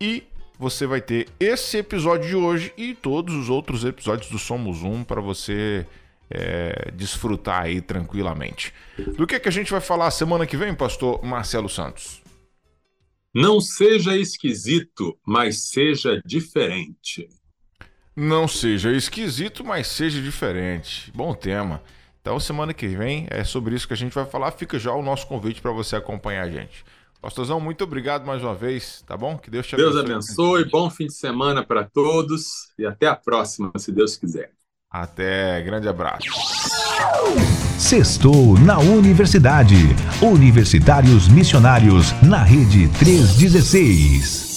[0.00, 0.24] E
[0.58, 5.04] você vai ter esse episódio de hoje e todos os outros episódios do Somos Um
[5.04, 5.86] para você
[6.30, 8.72] é, desfrutar aí tranquilamente.
[9.16, 12.22] Do que, que a gente vai falar semana que vem, pastor Marcelo Santos?
[13.34, 17.28] Não seja esquisito, mas seja diferente.
[18.16, 21.12] Não seja esquisito, mas seja diferente.
[21.14, 21.82] Bom tema.
[22.28, 24.50] Então, semana que vem é sobre isso que a gente vai falar.
[24.50, 26.84] Fica já o nosso convite para você acompanhar a gente.
[27.22, 29.38] Pastorzão, muito obrigado mais uma vez, tá bom?
[29.38, 29.94] Que Deus te abençoe.
[29.94, 34.50] Deus abençoe, bom fim de semana para todos e até a próxima, se Deus quiser.
[34.90, 36.28] Até, grande abraço.
[37.78, 39.76] Sextou na Universidade.
[40.20, 44.47] Universitários Missionários na Rede 316.